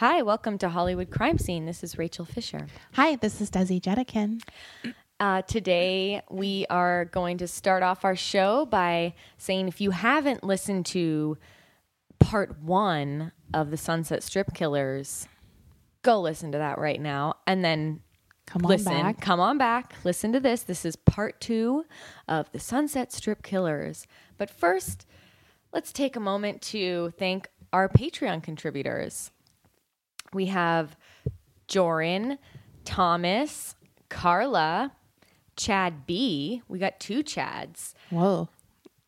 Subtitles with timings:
[0.00, 1.66] Hi, welcome to Hollywood Crime Scene.
[1.66, 2.66] This is Rachel Fisher.
[2.94, 4.40] Hi, this is Desi Jedeikin.
[5.20, 10.42] Uh, today, we are going to start off our show by saying if you haven't
[10.42, 11.36] listened to
[12.18, 15.28] part one of the Sunset Strip Killers,
[16.00, 18.00] go listen to that right now and then
[18.46, 18.94] Come on listen.
[18.94, 19.20] back.
[19.20, 19.96] Come on back.
[20.02, 20.62] Listen to this.
[20.62, 21.84] This is part two
[22.26, 24.06] of the Sunset Strip Killers.
[24.38, 25.04] But first,
[25.74, 29.30] let's take a moment to thank our Patreon contributors.
[30.32, 30.96] We have
[31.66, 32.38] Joran,
[32.84, 33.74] Thomas,
[34.08, 34.92] Carla,
[35.56, 36.62] Chad B.
[36.68, 37.94] We got two Chads.
[38.10, 38.48] Whoa.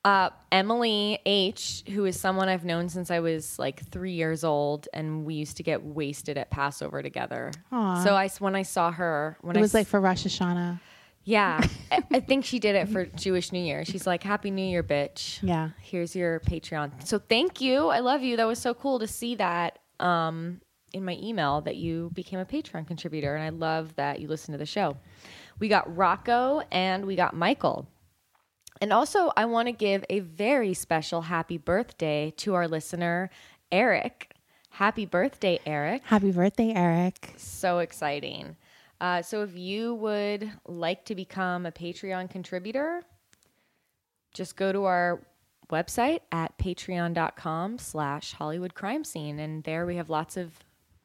[0.04, 4.88] Uh, Emily H., who is someone I've known since I was like three years old,
[4.92, 7.52] and we used to get wasted at Passover together.
[7.70, 8.02] Aw.
[8.02, 10.80] So I when I saw her when It was s- like for Rosh Hashanah.
[11.22, 13.84] yeah, I, I think she did it for Jewish New Year.
[13.84, 15.68] She's like, "Happy New Year, bitch." Yeah.
[15.80, 17.06] Here's your Patreon.
[17.06, 17.86] So thank you.
[17.86, 18.36] I love you.
[18.36, 20.60] That was so cool to see that um,
[20.92, 24.52] in my email that you became a Patreon contributor, and I love that you listen
[24.52, 24.96] to the show.
[25.58, 27.86] We got Rocco and we got Michael.
[28.80, 33.30] And also, I want to give a very special happy birthday to our listener,
[33.70, 34.34] Eric.
[34.70, 37.34] Happy birthday, Eric Happy birthday, Eric.
[37.36, 38.56] so exciting.
[39.00, 43.02] Uh, so if you would like to become a Patreon contributor,
[44.32, 45.20] just go to our
[45.70, 49.38] website at patreon.com slash Hollywood crime scene.
[49.38, 50.52] And there we have lots of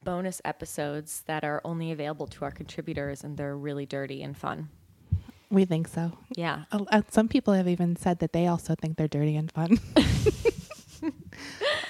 [0.07, 4.69] bonus episodes that are only available to our contributors and they're really dirty and fun.
[5.49, 6.13] We think so.
[6.33, 6.63] Yeah.
[6.71, 9.77] Uh, Some people have even said that they also think they're dirty and fun.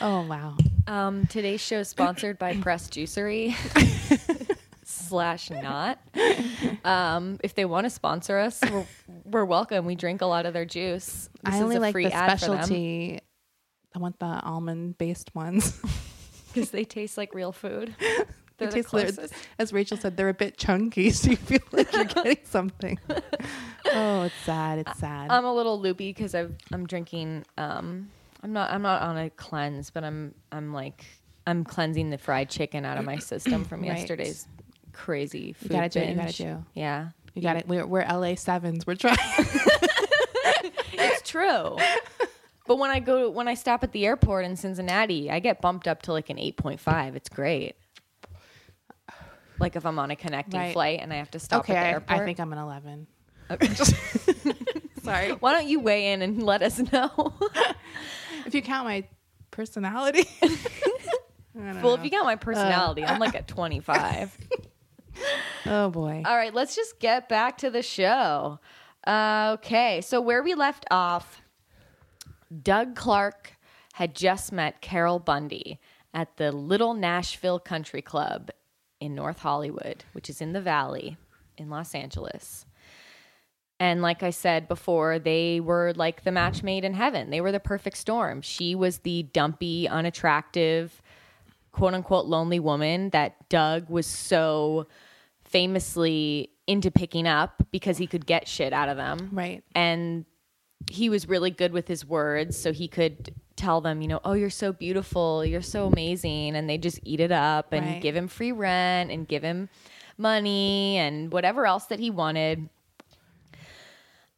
[0.02, 0.58] oh, wow.
[0.88, 3.54] Um, today's show is sponsored by Press Juicery
[4.84, 6.00] slash not.
[6.84, 8.86] Um, if they want to sponsor us, we're,
[9.26, 9.86] we're welcome.
[9.86, 11.30] We drink a lot of their juice.
[11.44, 13.20] This I is only a like free the ad for them specialty.
[13.96, 15.80] I want the almond based ones.
[16.60, 17.96] because they taste like real food.
[18.00, 18.26] They're
[18.58, 19.34] They the taste li- closest.
[19.60, 22.98] as Rachel said, they're a bit chunky, so you feel like you're getting something.
[23.94, 24.80] oh, it's sad.
[24.80, 25.30] It's sad.
[25.30, 27.46] I'm a little loopy because I'm drinking.
[27.60, 28.10] Um,
[28.44, 28.72] I'm not.
[28.72, 30.34] I'm not on a cleanse, but I'm.
[30.52, 31.06] I'm like.
[31.46, 33.96] I'm cleansing the fried chicken out of my system from Right.
[34.00, 34.48] yesterday's
[34.92, 35.72] crazy food.
[35.72, 36.66] You gotta do what you gotta do.
[36.74, 37.68] Yeah, you got it.
[37.68, 38.86] We're, we're LA sevens.
[38.88, 39.18] We're trying.
[40.94, 41.78] it's true.
[42.68, 45.88] But when I go, when I stop at the airport in Cincinnati, I get bumped
[45.88, 47.16] up to like an 8.5.
[47.16, 47.76] It's great.
[49.60, 50.74] Like if I'm on a connecting Right.
[50.74, 52.22] flight and I have to stop okay, at the I, airport.
[52.22, 53.08] I think I'm an 11.
[53.50, 53.74] Okay.
[55.04, 55.32] Sorry.
[55.32, 57.34] Why don't you weigh in and let us know?
[58.46, 59.08] If you count my
[59.52, 60.26] personality.
[60.44, 60.48] I
[61.56, 61.94] don't well, know.
[61.96, 64.38] if you count my personality, I'm like at 25.
[65.66, 66.24] oh boy.
[66.26, 68.60] All right, let's just get back to the show.
[69.06, 71.42] Uh, okay, so where we left off,
[72.64, 73.54] Doug Clark
[73.94, 75.80] had just met Carol Bundy
[76.14, 78.50] at the Little Nashville Country Club
[79.00, 81.18] in North Hollywood, which is in the Valley
[81.58, 82.66] in Los Angeles.
[83.80, 87.30] And like I said before, they were like the match made in heaven.
[87.30, 88.42] They were the perfect storm.
[88.42, 91.02] She was the dumpy, unattractive,
[91.72, 94.88] quote unquote lonely woman that Doug was so
[95.44, 99.30] famously into picking up because he could get shit out of them.
[99.32, 99.64] Right.
[99.76, 100.26] And
[100.90, 104.34] he was really good with his words, so he could tell them, you know, oh,
[104.34, 108.02] you're so beautiful, you're so amazing, and they just eat it up and Right.
[108.02, 109.70] give him free rent and give him
[110.18, 112.70] money and whatever else that he wanted.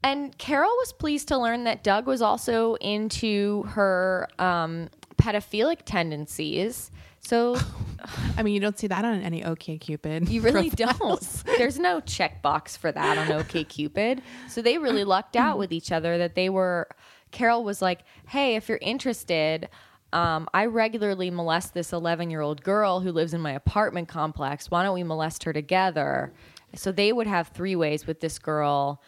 [0.02, 6.90] And Carol was pleased to learn that Doug was also into her um, pedophilic tendencies.
[7.20, 7.58] So
[8.38, 10.30] I mean, you don't see that on any OK Cupid.
[10.30, 11.22] you really don't.
[11.58, 14.22] There's no checkbox for that on OK Cupid.
[14.48, 16.88] So they really lucked out with each other that they were.
[17.32, 19.70] Carol was like, "Hey, if you're interested,
[20.14, 24.72] um, I regularly molest this 11 year old girl who lives in my apartment complex.
[24.72, 26.34] Why don't we molest her together?"
[26.76, 29.02] So they would have three ways with this girl,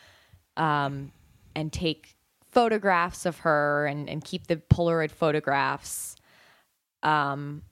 [0.58, 1.12] um,
[1.56, 2.16] and take
[2.52, 6.16] photographs of her and, and keep the Polaroid photographs.
[7.04, 7.64] Um,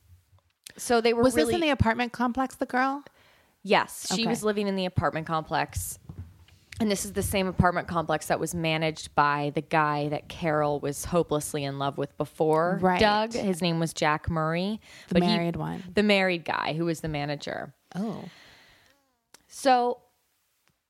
[0.78, 3.04] so they were Was really this in the apartment complex, the girl?
[3.64, 4.30] Yes, she Okay.
[4.30, 6.00] was living in the apartment complex.
[6.82, 10.80] And this is the same apartment complex that was managed by the guy that Carol
[10.80, 13.02] was hopelessly in love with before Right.
[13.02, 13.34] Doug.
[13.34, 14.80] His name was Jack Murray.
[15.10, 15.84] The he- married one.
[15.94, 17.74] The married guy who was the manager.
[17.96, 18.24] Oh.
[19.48, 20.00] So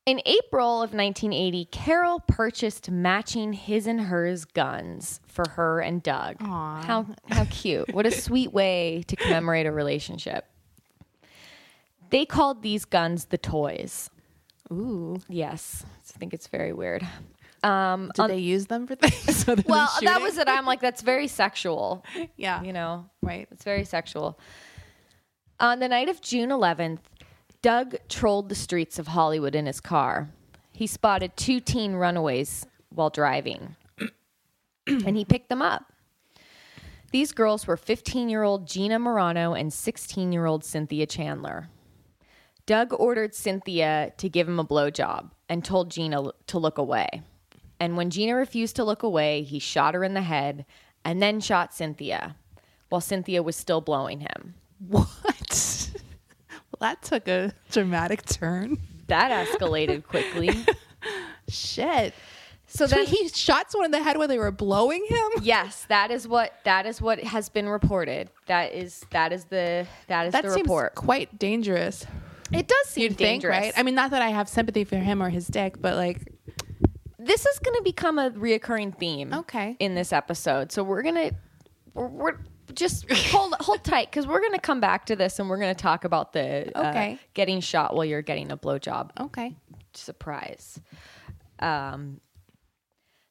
[0.06, 6.36] in April of 1980, Carol purchased matching his and hers guns for her and Doug.
[6.40, 6.82] Aw.
[6.82, 7.92] How how cute.
[7.94, 10.46] what a sweet way to commemorate a relationship.
[12.10, 14.10] They called these guns the toys.
[14.72, 15.20] Ooh.
[15.28, 15.84] Yes.
[16.14, 17.06] I think it's very weird.
[17.62, 19.46] Um, Did they use them for things?
[19.66, 20.48] well, that was it.
[20.48, 22.04] I'm like, that's very sexual.
[22.36, 22.62] Yeah.
[22.62, 23.46] You know, Right.
[23.52, 24.38] it's very sexual.
[25.60, 27.00] On the night of June 11th,
[27.62, 30.30] Doug trolled the streets of Hollywood in his car.
[30.72, 33.76] He spotted two teen runaways while driving,
[34.86, 35.92] and he picked them up.
[37.12, 41.68] These girls were 15 year old Gina Narano and 16 year old Cynthia Chandler.
[42.66, 47.22] Doug ordered Cynthia to give him a blowjob and told Gina to look away.
[47.80, 50.64] And when Gina refused to look away, he shot her in the head
[51.04, 52.36] and then shot Cynthia
[52.88, 54.54] while Cynthia was still blowing him.
[54.86, 55.90] What?
[56.80, 58.78] that took a dramatic turn.
[59.06, 60.50] That escalated quickly.
[61.48, 62.14] Shit.
[62.66, 65.28] So So then he shot someone in the head while they were blowing him.
[65.42, 68.30] Yes, that is what that is what has been reported.
[68.46, 70.94] That is that is the that is That the seems report.
[70.94, 72.06] quite dangerous.
[72.52, 73.56] It does seem You'd think, dangerous.
[73.58, 73.72] right?
[73.76, 76.32] I mean, not that I have sympathy for him or his dick, but like,
[77.18, 79.32] this is going to become a reoccurring theme.
[79.32, 79.76] Okay.
[79.78, 81.32] In this episode, so we're gonna
[81.94, 82.36] we're, we're
[82.74, 86.04] just hold hold tight because we're gonna come back to this and we're gonna talk
[86.04, 87.18] about the uh, Okay.
[87.34, 89.10] getting shot while you're getting a blowjob.
[89.20, 89.54] okay.
[89.94, 90.80] surprise.
[91.58, 92.20] Um,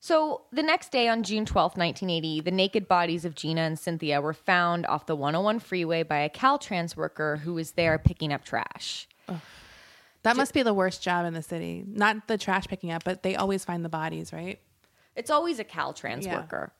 [0.01, 4.21] so the next day on June twelfth, 1980, the naked bodies of Gina and Cynthia
[4.21, 8.45] were found off the 101 freeway by a Caltrans worker who was there picking up
[8.45, 9.07] trash.
[10.23, 11.83] That must be the worst job in the city.
[11.87, 14.59] Not the trash picking up, but they always find the bodies, right?
[15.15, 16.35] It's always a Caltrans Yeah.
[16.35, 16.71] worker.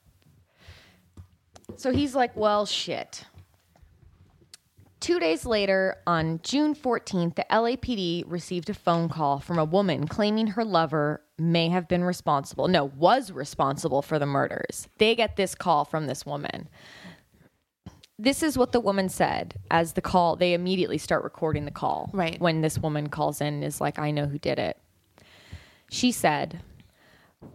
[1.76, 3.26] So he's like, well, shit.
[5.00, 10.08] Two days later, on June 14th, the LAPD received a phone call from a woman
[10.08, 14.90] claiming her lover may have been responsible, no, was responsible for the murders.
[14.98, 16.68] They get this call from this woman.
[18.18, 22.10] This is what the woman said as the call, they immediately start recording the call.
[22.12, 22.40] Right.
[22.42, 24.78] When this woman calls in and is like, I know who did it.
[25.90, 26.60] She said,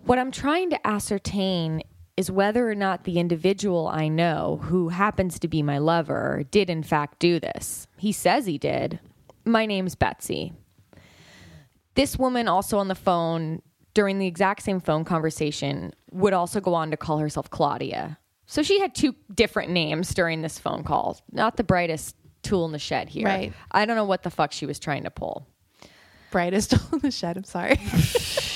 [0.07, 1.83] what I'm trying to ascertain
[2.17, 6.71] is whether or not the individual I know, who happens to be my lover, did
[6.71, 7.87] in fact do this.
[7.97, 9.01] He says he did.
[9.45, 10.53] My name's Betsy.
[11.95, 13.63] This woman, also on the phone
[13.95, 18.19] during the exact same phone conversation, would also go on to call herself Claudia.
[18.47, 21.19] So she had two different names during this phone call.
[21.33, 23.27] Not the brightest tool in the shed here.
[23.27, 23.53] Right.
[23.71, 25.47] I don't know what the fuck she was trying to pull.
[26.31, 27.37] Brightest tool in the shed.
[27.37, 27.81] I'm sorry.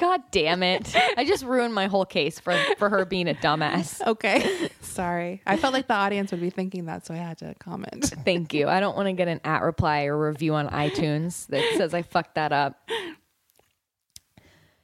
[0.00, 0.94] God damn it.
[1.16, 4.04] I just ruined my whole case for, for her being a dumbass.
[4.06, 4.70] okay.
[4.80, 5.42] sorry.
[5.46, 8.12] I felt like the audience would be thinking that, so I had to comment.
[8.24, 8.68] Thank you.
[8.68, 12.02] I don't want to get an at reply or review on iTunes that says I
[12.02, 12.88] fucked that up.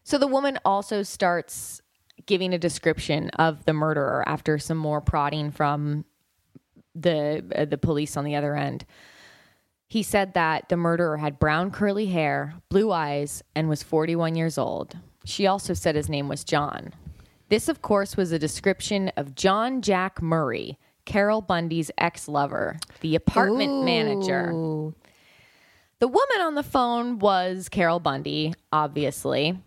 [0.02, 1.81] So the woman also starts
[2.26, 6.05] giving a description of the murderer after some more prodding from
[6.94, 8.85] the uh, the police on the other end.
[9.91, 14.57] He said that the murderer had brown curly hair, blue eyes, and was 41 years
[14.57, 14.97] old.
[15.25, 16.95] She also said his name was John.
[17.49, 23.17] This, of course, was a description of John Jack Murray, Carol Bundy's ex lover, the
[23.17, 24.53] apartment manager.
[25.99, 29.59] The woman on the phone was Carol Bundy, obviously.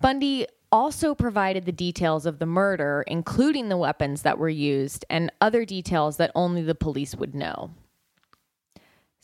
[0.00, 5.32] Bundy also provided the details of the murder, including the weapons that were used and
[5.40, 7.72] other details that only the police would know.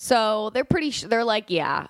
[0.00, 0.92] So they're pretty.
[0.92, 1.88] Sh- they're like, yeah,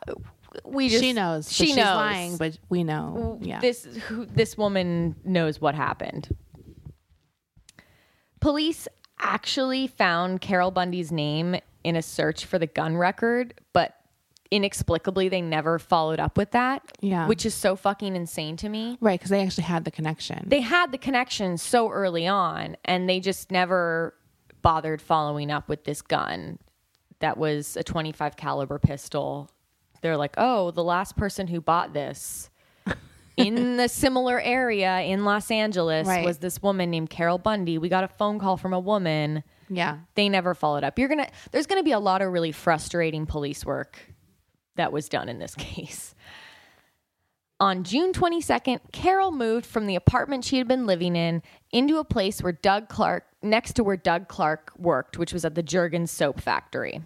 [0.64, 1.52] we just she knows.
[1.52, 1.94] She she's knows.
[1.94, 3.38] lying, but we know.
[3.43, 3.60] Yeah.
[3.60, 6.34] This who this woman knows what happened.
[8.40, 8.88] Police
[9.20, 13.94] actually found Carol Bundy's name in a search for the gun record, but
[14.50, 16.82] inexplicably they never followed up with that.
[17.00, 17.26] Yeah.
[17.26, 18.97] Which is so fucking insane to me.
[19.02, 20.44] right, because they actually had the connection.
[20.49, 24.14] They had the connection so early on and they just never
[24.62, 26.59] bothered following up with this gun
[27.20, 29.50] that was a 25 caliber pistol.
[30.02, 32.50] They're like, "Oh, the last person who bought this
[33.37, 36.25] in the similar area in Los Angeles Right.
[36.25, 37.78] was this woman named Carol Bundy.
[37.78, 39.42] We got a phone call from a woman.
[39.68, 39.98] yeah.
[40.14, 40.98] They never followed up.
[40.98, 43.98] You're going to there's going to be a lot of really frustrating police work
[44.76, 46.14] that was done in this case.
[47.60, 52.04] On June 22nd, Carol moved from the apartment she had been living in into a
[52.04, 56.10] place where Doug Clark, next to where Doug Clark worked, which was at the Jergens
[56.12, 57.02] soap factory.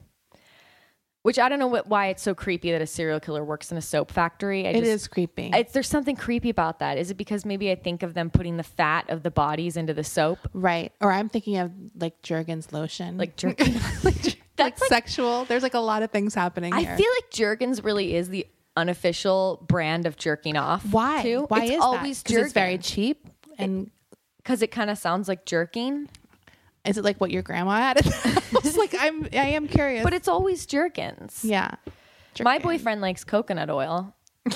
[1.23, 3.79] Which I don't know what, why it's so creepy that a serial killer works in
[3.79, 4.67] a soap factory.
[4.67, 5.51] I It just, is creepy.
[5.55, 6.99] It's, there's something creepy about that.
[6.99, 9.95] Is it because maybe I think of them putting the fat of the bodies into
[9.95, 10.39] the soap?
[10.53, 10.93] right.
[11.01, 13.17] Or I'm thinking of like Jergens lotion.
[13.19, 13.73] Like jerking.
[14.03, 15.45] like That's like- sexual.
[15.45, 16.97] There's like a lot of things happening I here.
[16.97, 18.45] feel like Jergens really is the
[18.77, 20.85] unofficial brand of jerking off.
[20.91, 21.23] why?
[21.23, 21.45] Too.
[21.49, 22.35] Why it's is always that?
[22.35, 23.29] 'Cause it's very cheap.
[23.59, 23.91] And
[24.39, 26.09] because it kind of sounds like jerking,
[26.85, 27.97] is it like what your grandma had?
[28.05, 30.03] the like I'm, I am curious.
[30.05, 31.45] but it's always jerkins.
[31.45, 31.73] yeah.
[32.43, 34.15] My boyfriend likes coconut oil.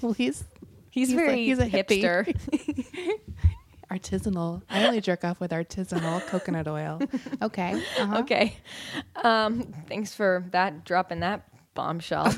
[0.00, 0.44] Well, he's
[0.90, 2.02] He's, He's very like- he's a hippie.
[2.02, 3.18] hipster.
[3.90, 4.62] Artisanal.
[4.68, 7.00] I only jerk off with artisanal coconut oil.
[7.42, 7.82] Okay.
[7.98, 8.18] Uh-huh.
[8.18, 8.56] Okay.
[9.16, 11.42] Um, thanks for that dropping that
[11.74, 12.32] bombshell.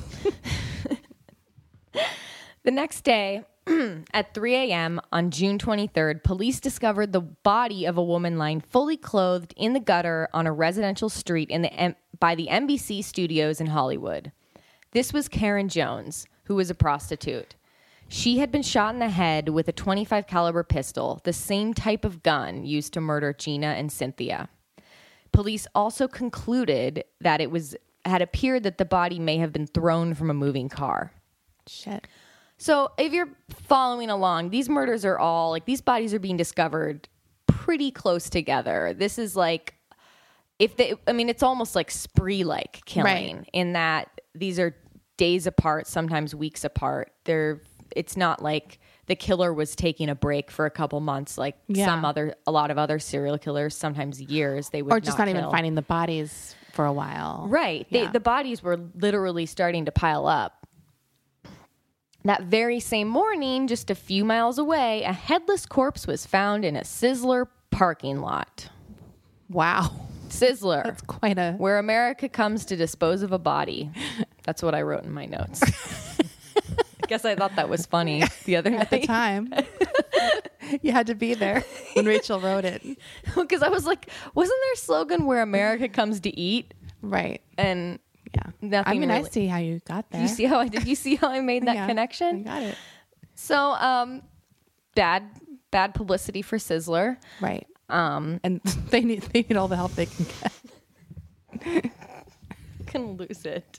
[2.71, 3.43] The next day,
[4.15, 5.01] at 3 a.m.
[5.11, 9.81] on June 23rd, police discovered the body of a woman lying fully clothed in the
[9.81, 14.31] gutter on a residential street in the M- by the NBC studios in Hollywood.
[14.93, 17.57] This was Karen Jones, who was a prostitute.
[18.07, 22.05] She had been shot in the head with a 25 caliber pistol, the same type
[22.05, 24.49] of gun used to murder Gina and Cynthia.
[25.33, 27.75] Police also concluded that it was
[28.05, 31.13] had appeared that the body may have been thrown from a moving car.
[31.67, 32.07] Shit.
[32.63, 33.31] So, if you're
[33.65, 37.09] following along, these murders are all like these bodies are being discovered
[37.47, 38.95] pretty close together.
[38.97, 39.75] This is like
[40.59, 43.49] if they I mean it's almost like spree like killing Right.
[43.55, 44.77] in that these are
[45.17, 47.13] days apart, sometimes weeks apart.
[47.25, 47.63] They're
[47.97, 51.87] it's not like the killer was taking a break for a couple months like Yeah.
[51.87, 55.29] some other a lot of other serial killers, sometimes years they would Or just not,
[55.29, 55.51] even kill.
[55.51, 57.47] finding the bodies for a while.
[57.49, 57.87] Right.
[57.91, 60.60] They, the bodies were literally starting to pile up.
[62.25, 66.77] That very same morning, just a few miles away, a headless corpse was found in
[66.77, 68.69] a Sizzler parking lot.
[69.49, 69.91] Wow.
[70.29, 71.55] Sizzler, That's quite a.
[71.55, 73.91] where America comes to dispose of a body.
[74.45, 75.63] That's what I wrote in my notes.
[77.03, 79.53] I guess I thought that was funny the other At the time,
[80.83, 82.85] you had to be there when Rachel wrote it.
[83.35, 86.73] because I was like, wasn't there a slogan where America comes to eat?
[87.03, 87.41] Right.
[87.59, 87.99] And
[88.35, 88.43] Yeah.
[88.61, 90.23] Nothing I mean, I see how you got there.
[90.23, 92.39] you see how I did you see how I made that Yeah, connection?
[92.39, 92.77] You got it.
[93.35, 94.23] So, um,
[94.95, 95.25] bad
[95.71, 97.17] bad publicity for Sizzler.
[97.41, 97.67] Right.
[97.89, 98.61] Um, and
[98.91, 100.27] they need they need all the help they can
[101.63, 101.93] get.
[102.87, 103.79] Can lose it.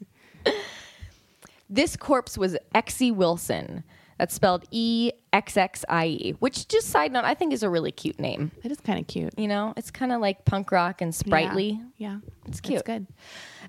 [1.69, 3.83] this corpse was Exie Wilson.
[4.21, 6.35] That's spelled E X X I E.
[6.37, 8.51] Which, just side note, I think is a really cute name.
[8.63, 9.33] It is kind of cute.
[9.35, 11.81] You know, it's kind of like punk rock and sprightly.
[11.97, 12.19] Yeah.
[12.45, 12.81] It's cute.
[12.81, 13.07] It's good.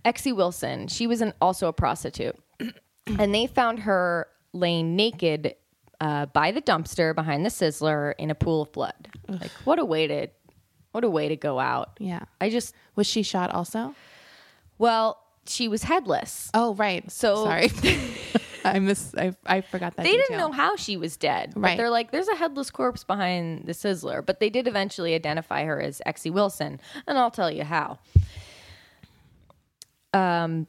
[0.04, 0.88] Exie Wilson.
[0.88, 2.36] She was an, also a prostitute,
[3.06, 5.54] and they found her laying naked
[6.02, 9.08] uh, by the dumpster behind the Sizzler in a pool of blood.
[9.28, 10.28] Like, what a way to,
[10.90, 11.96] what a way to go out.
[11.98, 12.24] Yeah.
[12.42, 13.94] I just, Was she shot also?
[14.76, 16.50] well, she was headless.
[16.54, 17.10] Oh, right.
[17.10, 17.70] So- sorry.
[18.64, 19.12] I miss.
[19.18, 20.04] I, I forgot that.
[20.04, 21.50] They didn't know how she was dead.
[21.54, 21.76] But Right.
[21.76, 24.24] they're like, there's a headless corpse behind the Sizzler.
[24.24, 26.80] But they did eventually identify her as Exie Wilson.
[27.08, 27.98] And I'll tell you how.
[30.14, 30.68] Um,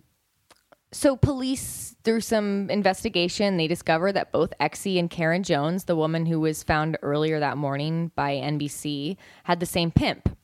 [0.92, 6.26] so police, through some investigation, they discovered that both Exie and Karen Jones, the woman
[6.26, 10.36] who was found earlier that morning by NBC, had the same pimp.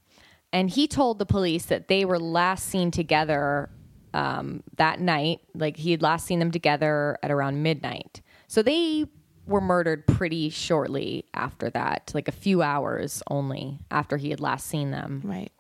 [0.52, 3.70] And he told the police that they were last seen together
[4.14, 5.40] um, that night.
[5.54, 8.22] Like he had last seen them together at around midnight.
[8.48, 9.06] So they
[9.46, 14.68] were murdered pretty shortly after that, like a few hours only after he had last
[14.68, 15.52] seen them Right.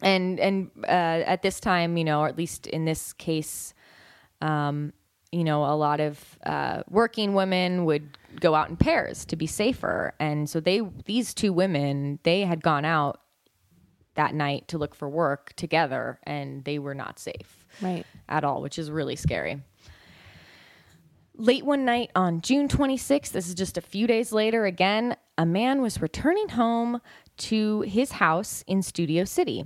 [0.00, 0.86] and and uh,
[1.26, 3.74] at this time, you know, or at least in this case,
[4.40, 4.92] um,
[5.30, 9.46] you know, a lot of uh, working women would go out in pairs to be
[9.46, 13.20] safer, and so they these two women they had gone out
[14.14, 18.06] that night to look for work together, and they were not safe Right.
[18.28, 19.62] at all, which is really scary.
[21.36, 25.46] Late one night on June 26th, this is just a few days later, again, a
[25.46, 27.00] man was returning home
[27.36, 29.64] to his house in Studio City.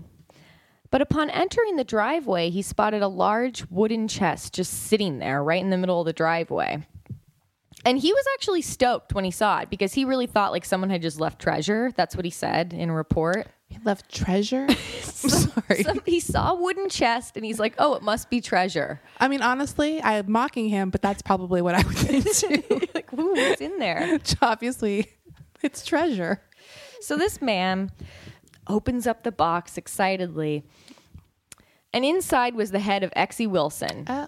[0.90, 5.62] But upon entering the driveway, he spotted a large wooden chest just sitting there right
[5.62, 6.86] in the middle of the driveway.
[7.84, 10.90] And he was actually stoked when he saw it because he really thought like someone
[10.90, 11.90] had just left treasure.
[11.96, 13.48] That's what he said in a report.
[13.72, 14.66] He left treasure.
[14.68, 15.82] I'm sorry.
[15.82, 19.00] Some, he saw a wooden chest and he's like, oh, it must be treasure.
[19.18, 22.86] I mean, honestly, I'm mocking him, but that's probably what I would think too.
[22.94, 24.18] like, ooh, what's in there?
[24.42, 25.06] Obviously,
[25.62, 26.42] it's treasure.
[27.00, 27.92] So this man
[28.66, 30.64] opens up the box excitedly,
[31.94, 34.04] and inside was the head of Exie Wilson.
[34.06, 34.26] Uh,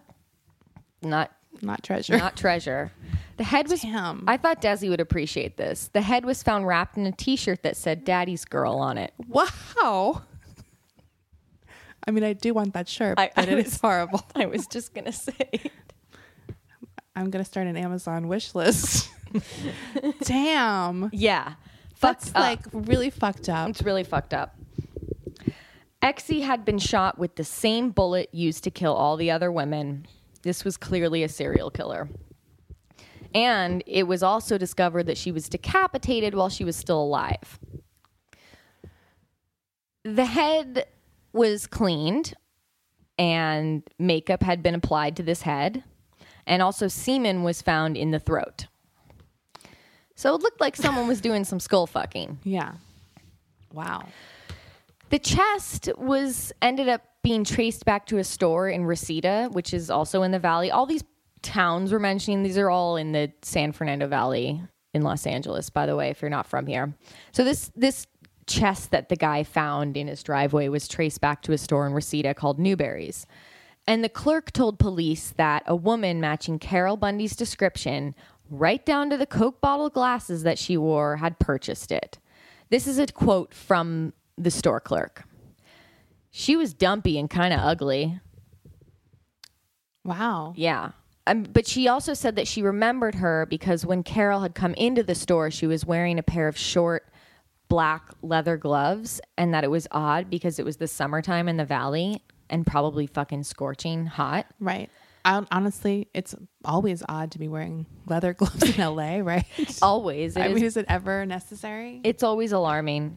[1.03, 1.31] Not
[1.63, 2.17] not treasure.
[2.17, 2.91] not treasure.
[3.37, 3.83] The head was.
[3.83, 4.25] Damn.
[4.29, 5.89] I thought Desi would appreciate this.
[5.93, 9.13] The head was found wrapped in a T-shirt that said "Daddy's Girl" on it.
[9.29, 10.23] wow.
[12.07, 14.23] I mean, I do want that shirt, I- but I it is was- horrible.
[14.35, 15.49] I was just gonna say.
[17.17, 19.09] I'm gonna start an Amazon wish list.
[20.23, 21.11] Damn.
[21.13, 21.55] Yeah,
[22.01, 22.41] That's fucked up.
[22.43, 23.69] like really fucked up.
[23.69, 24.55] It's really fucked up.
[26.03, 30.07] Exie had been shot with the same bullet used to kill all the other women.
[30.43, 32.09] This was clearly a serial killer.
[33.35, 37.59] And it was also discovered that she was decapitated while she was still alive.
[40.05, 40.87] The head
[41.33, 42.35] was cleaned
[43.19, 45.85] and makeup had been applied to this head,
[46.47, 48.67] and also semen was found in the throat.
[50.17, 52.39] So it looked like someone was doing some skull fucking.
[52.45, 52.73] Yeah.
[53.73, 54.07] Wow.
[55.11, 59.91] The chest was ended up being traced back to a store in Reseda, which is
[59.91, 60.71] also in the valley.
[60.71, 61.05] All these
[61.45, 64.61] towns we're mentioning, these are all in the San Fernando Valley
[64.93, 66.95] in Los Angeles, by the way, if you're not from here.
[67.33, 68.07] So this this
[68.47, 71.95] chest that the guy found in his driveway was traced back to a store in
[71.95, 73.27] Reseda called Newberry's.
[73.87, 78.15] And the clerk told police that a woman matching Carol Bundy's description,
[78.51, 82.19] right down to the Coke bottle glasses that she wore, had purchased it.
[82.71, 85.25] This is a quote from the store clerk.
[86.31, 88.21] She was dumpy and kind of ugly.
[90.05, 90.55] Wow.
[90.57, 90.91] Yeah.
[91.27, 95.03] Um, but she also said that she remembered her because when Carol had come into
[95.03, 97.09] the store, she was wearing a pair of short
[97.69, 101.65] black leather gloves, and that it was odd because it was the summertime in the
[101.65, 104.47] valley and probably fucking scorching hot.
[104.61, 104.91] Right.
[105.25, 106.35] I, honestly, it's
[106.67, 109.47] always odd to be wearing leather gloves in LA, right?
[109.83, 110.37] Always.
[110.37, 112.03] It I is- mean, is it ever necessary?
[112.05, 113.17] It's always alarming.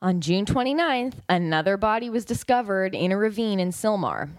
[0.00, 4.30] On June 29th, another body was discovered in a ravine in Sylmar.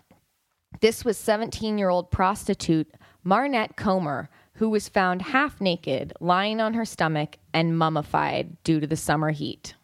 [0.81, 6.73] This was 17 year old prostitute Marnette Comer, who was found half naked, lying on
[6.73, 9.75] her stomach, and mummified due to the summer heat.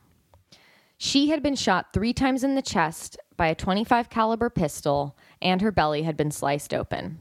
[0.98, 5.62] She had been shot three times in the chest by a 25 caliber pistol, and
[5.62, 7.20] her belly had been sliced open.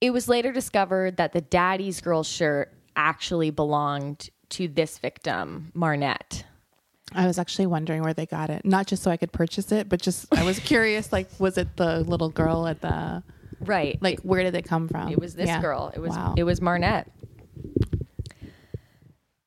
[0.00, 6.44] It was later discovered that the daddy's girl shirt actually belonged to this victim, Marnette.
[7.14, 8.64] I was actually wondering where they got it.
[8.64, 11.12] Not just so I could purchase it, but just I was curious.
[11.12, 13.22] Like, was it the little girl at the
[13.60, 13.96] Right.
[14.02, 14.20] like?
[14.20, 15.08] Where did it come from?
[15.10, 15.60] It was this Yeah.
[15.60, 15.92] girl.
[15.94, 16.34] It was Wow.
[16.36, 17.10] it was Marnette.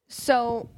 [0.08, 0.70] So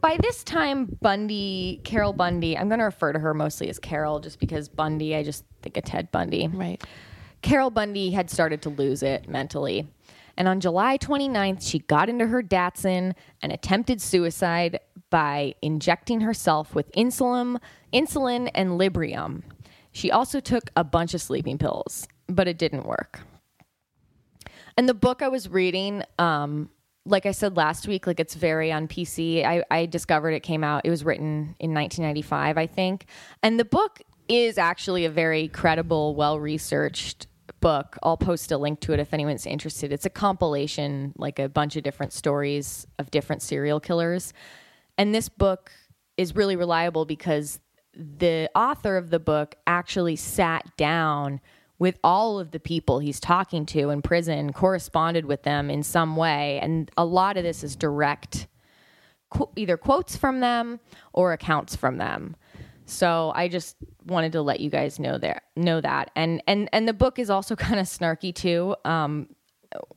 [0.00, 4.18] by this time, Bundy, Carol Bundy, I'm going to refer to her mostly as Carol
[4.20, 6.48] just because Bundy, I just think of Ted Bundy.
[6.48, 6.82] right.
[7.42, 9.88] Carol Bundy had started to lose it mentally.
[10.36, 16.74] And on July 29th, she got into her Datsun and attempted suicide by injecting herself
[16.74, 17.58] with insulin,
[17.92, 19.42] insulin and Librium.
[19.92, 23.20] She also took a bunch of sleeping pills, but it didn't work.
[24.76, 26.70] And the book I was reading, um,
[27.04, 29.44] like I said last week, like it's very on PC.
[29.44, 30.82] I, I discovered it came out.
[30.84, 33.06] It was written in 1995, I think.
[33.42, 37.26] And the book is actually a very credible, well researched
[37.60, 37.96] book.
[38.02, 39.92] I'll post a link to it if anyone's interested.
[39.92, 44.32] It's a compilation, like a bunch of different stories of different serial killers.
[44.98, 45.72] And this book
[46.16, 47.60] is really reliable because
[47.94, 51.40] the author of the book actually sat down
[51.78, 56.14] with all of the people he's talking to in prison, corresponded with them in some
[56.14, 56.60] way.
[56.60, 58.46] And a lot of this is direct,
[59.56, 60.78] either quotes from them
[61.14, 62.36] or accounts from them.
[62.90, 63.76] So I just
[64.06, 66.10] wanted to let you guys know there know that.
[66.16, 68.76] And and and the book is also kind of snarky too.
[68.84, 69.28] Um,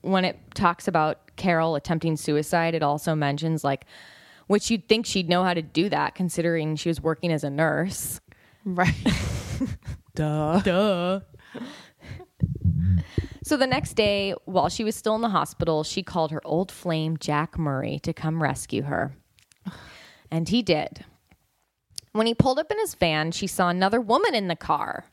[0.02, 3.86] when it talks about Carol attempting suicide, it also mentions like
[4.48, 7.50] which you'd think she'd know how to do that considering she was working as a
[7.50, 8.20] nurse.
[8.66, 8.94] Right.
[10.16, 10.60] Duh.
[10.60, 11.22] Duh.
[13.44, 16.72] So the next day, while she was still in the hospital, she called her old
[16.72, 19.16] flame, Jack Murray, to come rescue her.
[20.32, 21.06] And he did.
[22.14, 25.06] When he pulled up in his van, she saw another woman in the car.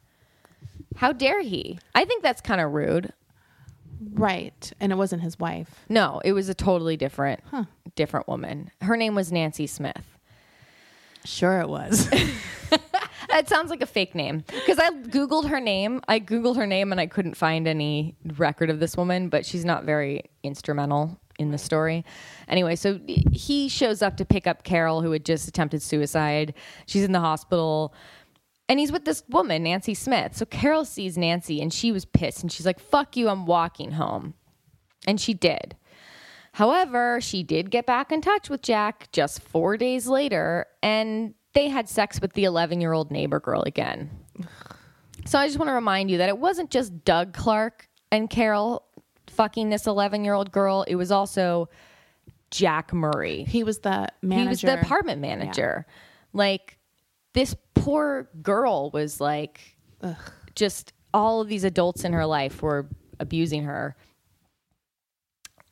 [0.97, 1.79] How dare he?
[1.95, 3.13] I think that's kind of rude.
[4.13, 4.73] Right.
[4.81, 5.85] And it wasn't his wife.
[5.89, 7.41] No, it was a totally different
[7.97, 8.71] different woman.
[8.83, 10.17] Her name was Nancy Smith.
[11.25, 12.09] Sure, it was.
[13.33, 16.01] It sounds like a fake name because I googled her name.
[16.09, 19.65] I googled her name and I couldn't find any record of this woman, but she's
[19.65, 22.05] not very instrumental in the story.
[22.49, 23.01] Anyway, so
[23.33, 26.55] he shows up to pick up Carol, who had just attempted suicide.
[26.87, 27.95] She's in the hospital.
[28.69, 30.37] And he's with this woman, Nancy Smith.
[30.37, 33.93] So Carol sees Nancy and she was pissed and she's like, fuck you, I'm walking
[33.93, 34.35] home.
[35.09, 35.77] And she did.
[36.53, 41.69] However, she did get back in touch with Jack just four days later and they
[41.69, 44.11] had sex with the 11 year old neighbor girl again.
[45.27, 48.85] So I just want to remind you that it wasn't just Doug Clark and Carol
[49.31, 51.69] fucking this 11 year old girl, it was also
[52.51, 53.45] Jack Murray.
[53.45, 54.43] he was the manager.
[54.43, 55.87] He was the apartment manager.
[56.33, 56.79] Like
[57.33, 59.77] this poor girl was like
[60.55, 62.89] just all of these adults in her life were
[63.19, 63.97] abusing her.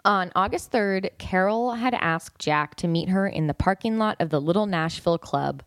[0.05, 4.31] On August 3rd, Carol had asked Jack to meet her in the parking lot of
[4.31, 5.63] the Little Nashville Club.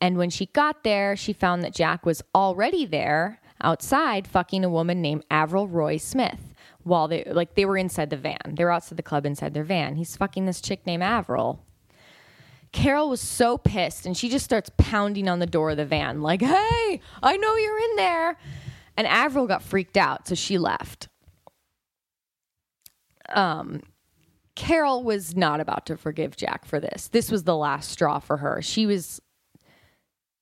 [0.00, 4.70] And when she got there, she found that Jack was already there outside fucking a
[4.70, 6.51] woman named Avril Roy Smith
[6.84, 8.54] while they like they were inside the van.
[8.56, 9.96] They were outside the club inside their van.
[9.96, 11.64] He's fucking this chick named Avril.
[12.72, 16.22] Carol was so pissed and she just starts pounding on the door of the van,
[16.22, 18.38] like, hey, I know you're in there.
[18.96, 21.08] And Avril got freaked out, so she left.
[23.30, 23.82] Um,
[24.54, 27.08] Carol was not about to forgive Jack for this.
[27.08, 28.60] This was the last straw for her.
[28.60, 29.20] She was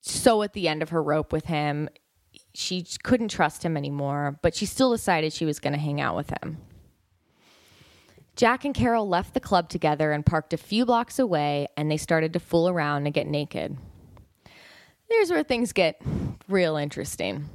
[0.00, 1.88] so at the end of her rope with him.
[2.53, 6.17] She couldn't trust him anymore, but she still decided she was going to hang out
[6.17, 6.59] with him.
[8.37, 11.97] Jack and Carol left the club together and parked a few blocks away, and they
[11.97, 13.77] started to fool around and get naked.
[15.09, 16.01] Here's where things get
[16.49, 17.49] real interesting.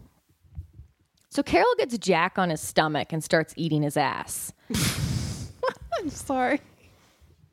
[1.29, 4.53] So Carol gets Jack on his stomach and starts eating his ass.
[5.99, 6.61] I'm sorry.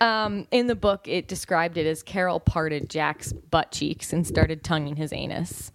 [0.00, 4.62] Um, in the book, it described it as Carol parted Jack's butt cheeks and started
[4.62, 5.72] tonguing his anus.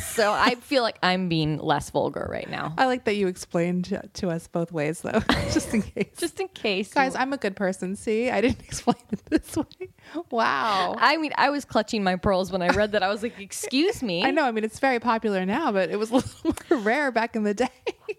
[0.00, 2.74] So I feel like I'm being less vulgar right now.
[2.78, 5.20] I like that you explained to, to us both ways, though,
[5.52, 6.14] just in case.
[6.18, 6.92] Just in case.
[6.92, 7.96] Guys, I'm a good person.
[7.96, 9.88] See, I didn't explain it this way.
[10.30, 10.96] Wow.
[10.98, 13.02] I mean, I was clutching my pearls when I read that.
[13.02, 14.24] I was like, excuse me.
[14.24, 14.44] I know.
[14.44, 17.44] I mean, it's very popular now, but it was a little more rare back in
[17.44, 17.68] the day.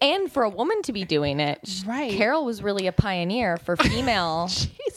[0.02, 2.12] And for a woman to be doing it, Right.
[2.12, 4.50] Carol was really a pioneer for female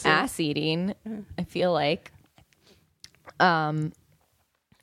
[0.04, 0.94] ass eating.
[1.38, 2.12] I feel like.
[3.40, 3.92] Um,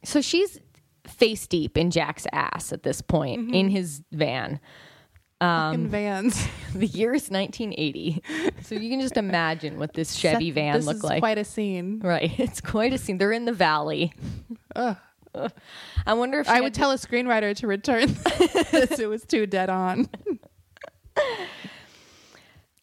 [0.04, 0.60] so she's
[1.14, 3.54] face deep in Jack's ass at this point Mm-hmm.
[3.54, 4.60] in his van.
[5.42, 6.48] in vans.
[6.74, 8.24] The year is 1980,
[8.64, 11.20] so you can just imagine what this Chevy van this looked is like.
[11.20, 12.00] Quite a scene.
[12.04, 13.20] right, it's quite a scene.
[13.20, 14.12] They're in the valley.
[14.76, 14.98] Ugh.
[16.06, 18.08] I wonder if I would to- tell a screenwriter to return
[18.72, 19.00] this.
[19.00, 20.08] It was too dead on.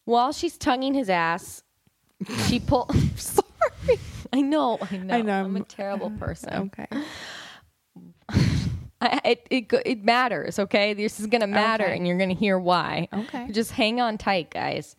[0.05, 1.63] while she's tonguing his ass.
[2.47, 2.89] She pull.
[3.15, 3.47] Sorry.
[4.33, 5.15] I know, I know.
[5.15, 6.53] I know, I'm a I'm- terrible person.
[6.53, 6.87] Okay.
[9.25, 10.93] It, it it matters, okay?
[10.93, 11.97] This is gonna matter, Okay.
[11.97, 13.07] and you're gonna hear why.
[13.11, 13.47] Okay.
[13.51, 14.95] Just hang on tight, guys.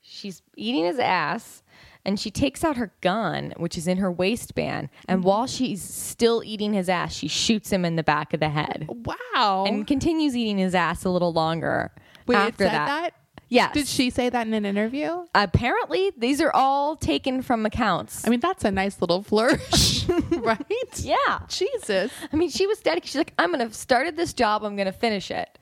[0.00, 1.64] She's eating his ass,
[2.04, 5.28] and she takes out her gun, which is in her waistband, and Mm-hmm.
[5.28, 8.86] while she's still eating his ass, she shoots him in the back of the head,
[8.88, 9.64] Wow.
[9.66, 11.90] and continues eating his ass a little longer
[12.28, 12.86] Wait, it after that.
[12.86, 13.14] that?
[13.52, 13.74] Yes.
[13.74, 15.26] Did she say that in an interview?
[15.34, 18.26] Apparently, these are all taken from accounts.
[18.26, 20.64] I mean, that's a nice little flourish, right?
[20.96, 21.40] yeah.
[21.48, 22.10] Jesus.
[22.32, 23.10] I mean, she was dedicated.
[23.10, 24.64] She's like, I'm gonna have started this job.
[24.64, 25.58] I'm gonna finish it.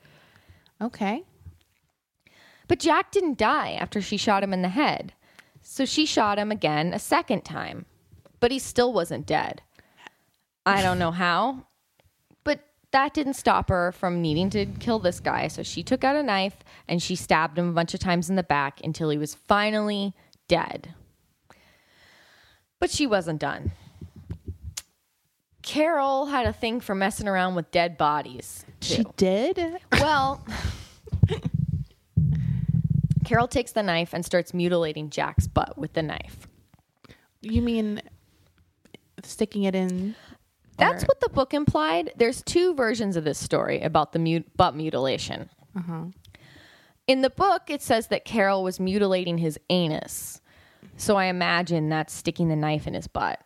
[0.81, 1.23] Okay.
[2.69, 5.11] But Jack didn't die after she shot him in the head.
[5.61, 7.85] So she shot him again a second time.
[8.39, 9.61] But he still wasn't dead.
[10.65, 11.65] I don't know how.
[12.91, 15.47] But that didn't stop her from needing to kill this guy.
[15.47, 18.35] So she took out a knife and she stabbed him a bunch of times in
[18.35, 20.13] the back until he was finally
[20.47, 20.93] dead.
[22.79, 23.71] But she wasn't done.
[25.61, 28.65] Carol had a thing for messing around with dead bodies.
[28.81, 29.77] She did?
[29.93, 30.43] Well,
[33.25, 36.47] Carol takes the knife and starts mutilating Jack's butt with the knife.
[37.41, 38.01] You mean
[39.23, 40.15] sticking it in?
[40.77, 42.11] That's or- what the book implied.
[42.15, 45.49] There's two versions of this story about the mut- butt mutilation.
[47.07, 50.41] In the book, it says that Carol was mutilating his anus.
[50.97, 53.39] So I imagine that's sticking the knife in his butt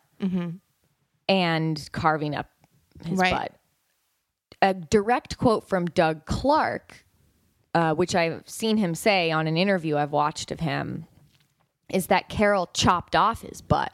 [1.27, 2.49] and carving up
[3.05, 3.31] his Right.
[3.33, 3.51] butt.
[4.61, 7.05] A direct quote from Doug Clark,
[7.73, 11.05] uh, which I've seen him say on an interview I've watched of him,
[11.89, 13.91] is that Carol chopped off his butt.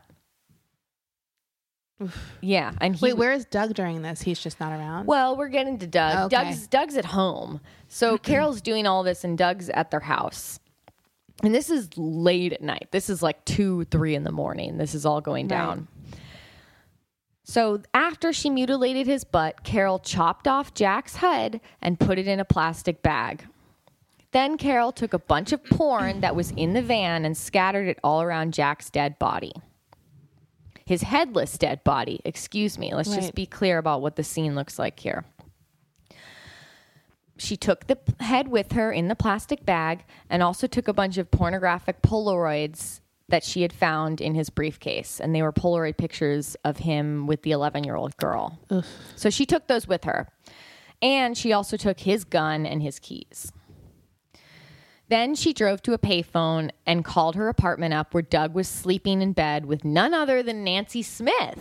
[2.41, 4.21] Yeah, and he Wait, where is Doug during this?
[4.21, 5.05] He's just not around.
[5.07, 6.15] well, we're getting to Doug.
[6.17, 6.49] Oh, okay.
[6.49, 7.61] Doug's Doug's at home.
[7.87, 10.59] So Carol's doing all this and Doug's at their house.
[11.43, 12.89] And this is late at night.
[12.91, 14.77] This is like two, three in the morning.
[14.77, 15.57] This is all going Right.
[15.57, 15.87] down.
[17.43, 22.39] So after she mutilated his butt, Carol chopped off Jack's head and put it in
[22.39, 23.45] a plastic bag.
[24.31, 27.99] Then Carol took a bunch of porn that was in the van and scattered it
[28.03, 29.51] all around Jack's dead body.
[30.86, 32.94] His headless dead body, excuse me.
[32.94, 35.26] Let's just be clear about what the scene looks like here.
[37.38, 41.17] She took the head with her in the plastic bag and also took a bunch
[41.17, 45.20] of pornographic Polaroids that she had found in his briefcase.
[45.20, 48.60] And they were Polaroid pictures of him with the 11 year old girl.
[49.15, 50.28] So she took those with her.
[51.02, 53.52] And she also took his gun and his keys.
[55.12, 59.21] Then she drove to a payphone and called her apartment up where Doug was sleeping
[59.21, 61.60] in bed with none other than Nancy Smith.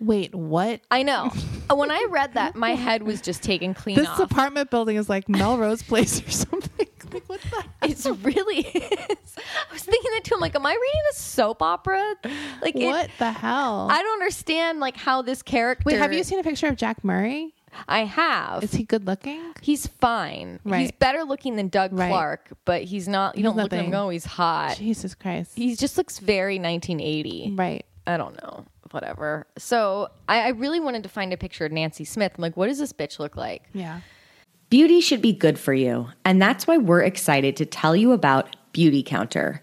[0.00, 0.82] Wait, what?
[0.90, 1.32] I know.
[1.70, 4.20] Uh, when I read that, my head was just taken clean This off.
[4.20, 6.86] apartment building is like Melrose Place or something.
[7.10, 7.64] like what the?
[7.88, 9.34] It's really is.
[9.38, 10.34] I was thinking that too.
[10.34, 12.16] I'm like, am I reading a soap opera?
[12.60, 13.88] Like, it- What the hell?
[13.90, 15.84] I don't understand like how this character.
[15.86, 17.54] Wait, have you seen a picture of Jack Murray?
[17.88, 18.62] I have.
[18.64, 19.40] Is he good looking?
[19.62, 20.60] he's fine.
[20.64, 20.80] Right.
[20.82, 22.08] He's better looking than Doug Right.
[22.08, 23.36] Clark, but he's not.
[23.36, 23.90] You don't look at him.
[23.90, 23.90] nothing.
[23.92, 24.76] Go, oh, he's hot.
[24.76, 25.52] Jesus Christ.
[25.56, 27.52] He just looks very 1980.
[27.56, 27.84] right.
[28.06, 28.66] I don't know.
[28.90, 29.46] Whatever.
[29.58, 32.32] So I, I really wanted to find a picture of Nancy Smith.
[32.36, 33.64] I'm like, what does this bitch look like?
[33.72, 34.00] Yeah.
[34.70, 38.56] Beauty should be good for you, and that's why we're excited to tell you about
[38.72, 39.62] Beauty Counter.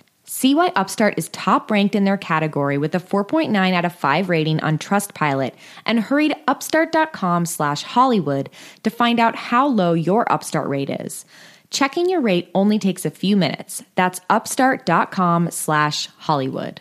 [0.33, 4.29] See why Upstart is top ranked in their category with a 4.9 out of 5
[4.29, 5.51] rating on Trustpilot
[5.85, 8.49] and hurry to upstart.com slash Hollywood
[8.83, 11.25] to find out how low your Upstart rate is.
[11.69, 13.83] Checking your rate only takes a few minutes.
[13.95, 16.79] That's upstart.com slash Hollywood.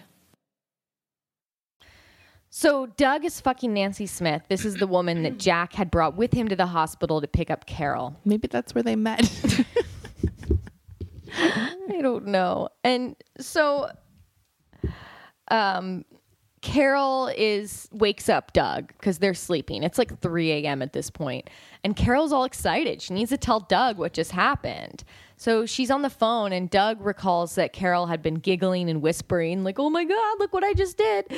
[2.50, 4.42] So Doug is fucking Nancy Smith.
[4.48, 7.50] This is the woman that Jack had brought with him to the hospital to pick
[7.50, 8.16] up Carol.
[8.24, 9.28] Maybe that's where they met.
[11.32, 12.68] I don't know.
[12.84, 13.90] And so
[15.48, 16.04] um
[16.62, 19.82] Carol is wakes up Doug because they're sleeping.
[19.82, 20.82] It's like 3 a.m.
[20.82, 21.48] at this point.
[21.82, 23.00] And Carol's all excited.
[23.00, 25.02] She needs to tell Doug what just happened.
[25.38, 29.64] So she's on the phone, and Doug recalls that Carol had been giggling and whispering,
[29.64, 31.32] like, oh my God, look what I just did.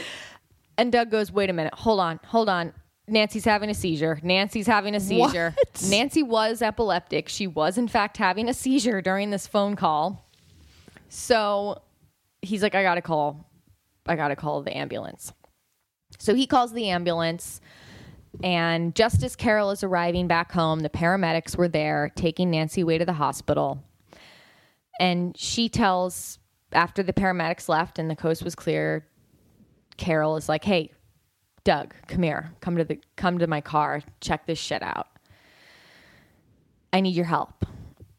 [0.76, 2.72] And Doug goes, wait a minute, hold on, hold on.
[3.08, 4.18] Nancy's having a seizure.
[4.22, 5.54] Nancy's having a seizure.
[5.56, 5.86] What?
[5.90, 7.28] Nancy was epileptic.
[7.28, 10.28] She was, in fact, having a seizure during this phone call.
[11.08, 11.82] So
[12.40, 13.50] he's like, I gotta call,
[14.06, 15.32] I gotta call the ambulance.
[16.18, 17.60] So he calls the ambulance,
[18.42, 22.98] and just as Carol is arriving back home, the paramedics were there taking Nancy away
[22.98, 23.82] to the hospital.
[25.00, 26.38] And she tells,
[26.72, 29.06] after the paramedics left and the coast was clear,
[29.96, 30.92] Carol is like, "Hey,
[31.64, 32.52] Doug, come here.
[32.60, 34.02] Come to the come to my car.
[34.20, 35.08] Check this shit out.
[36.92, 37.64] I need your help.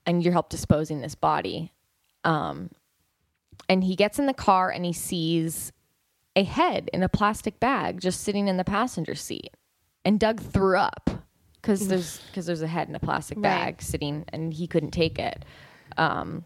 [0.08, 1.72] I need your help disposing this body."
[2.24, 2.70] Um,
[3.68, 5.72] and he gets in the car and he sees
[6.36, 9.56] a head in a plastic bag just sitting in the passenger seat.
[10.06, 11.10] And Doug threw up
[11.62, 15.18] because there's because there's a head in a plastic bag sitting, and he couldn't take
[15.18, 15.46] it.
[15.98, 16.44] Um,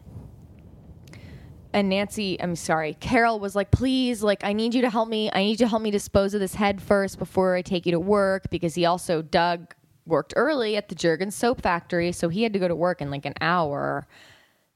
[1.72, 5.30] and Nancy, I'm sorry, Carol was like, please, like, I need you to help me.
[5.32, 7.92] I need you to help me dispose of this head first before I take you
[7.92, 9.74] to work because he also, Doug,
[10.06, 12.12] worked early at the Jergens soap factory.
[12.12, 14.06] So he had to go to work in like an hour.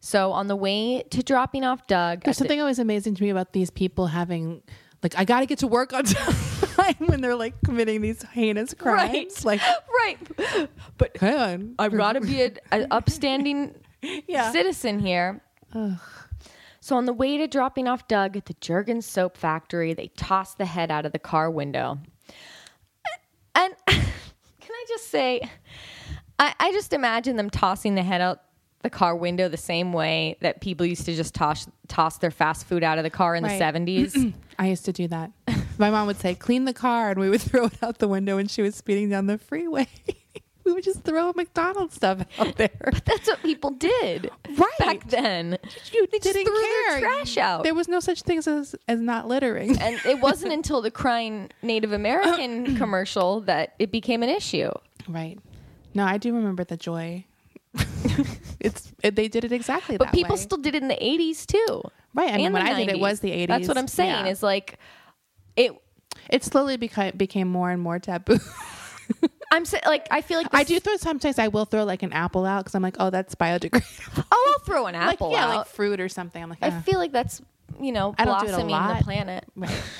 [0.01, 3.23] So on the way to dropping off Doug, There's at the- something always amazing to
[3.23, 4.63] me about these people having,
[5.03, 8.75] like, I got to get to work on time when they're like committing these heinous
[8.75, 9.45] crimes.
[9.45, 9.61] Like,
[9.99, 10.19] right.
[10.99, 11.75] But come on.
[11.79, 13.75] I've got to be an upstanding
[14.27, 14.51] Yeah.
[14.53, 15.41] citizen here.
[16.83, 20.57] So on the way to dropping off Doug at the Jergens soap factory, they toss
[20.57, 22.01] the head out of the car window.
[23.55, 24.01] And can
[24.69, 25.49] I just say,
[26.41, 28.43] I, I just imagine them tossing the head out
[28.83, 32.67] the car window the same way that people used to just toss toss their fast
[32.67, 33.53] food out of the car in Right.
[33.53, 34.17] the seventies.
[34.59, 35.31] I used to do that.
[35.79, 38.35] My mom would say, clean the car, and we would throw it out the window
[38.37, 39.87] when she was speeding down the freeway.
[40.65, 42.71] we would just throw McDonald's stuff out there.
[43.05, 44.79] That's what people did Right.
[44.79, 45.59] back then.
[45.93, 47.01] You They just didn't threw their care.
[47.01, 47.65] trash out.
[47.65, 48.47] There was no such thing as,
[48.89, 49.81] as not littering.
[49.81, 54.71] and it wasn't until the crying Native American commercial that it became an issue.
[55.09, 55.39] Right.
[55.95, 57.25] No, I do remember the joy.
[58.61, 60.41] it's it, they did it exactly But people way.
[60.43, 61.83] still did it in the 80s too.
[62.15, 63.47] Right, I mean, and when I did it was the '80s.
[63.49, 64.31] That's what I'm saying yeah.
[64.31, 64.79] is like
[65.57, 65.73] it
[66.29, 68.39] It slowly beca- became more and more taboo.
[69.53, 71.39] I'm sa- like, I feel like I do throw sometimes.
[71.39, 74.25] I will throw like an apple out because I'm like, oh, that's biodegradable.
[74.31, 75.57] Oh, I'll throw an like apple yeah, out.
[75.57, 76.43] like fruit or something.
[76.43, 77.41] I'm like, I feel like that's
[77.81, 78.99] you know I don't do it a blossoming lot.
[78.99, 79.45] the planet.
[79.57, 79.83] Right.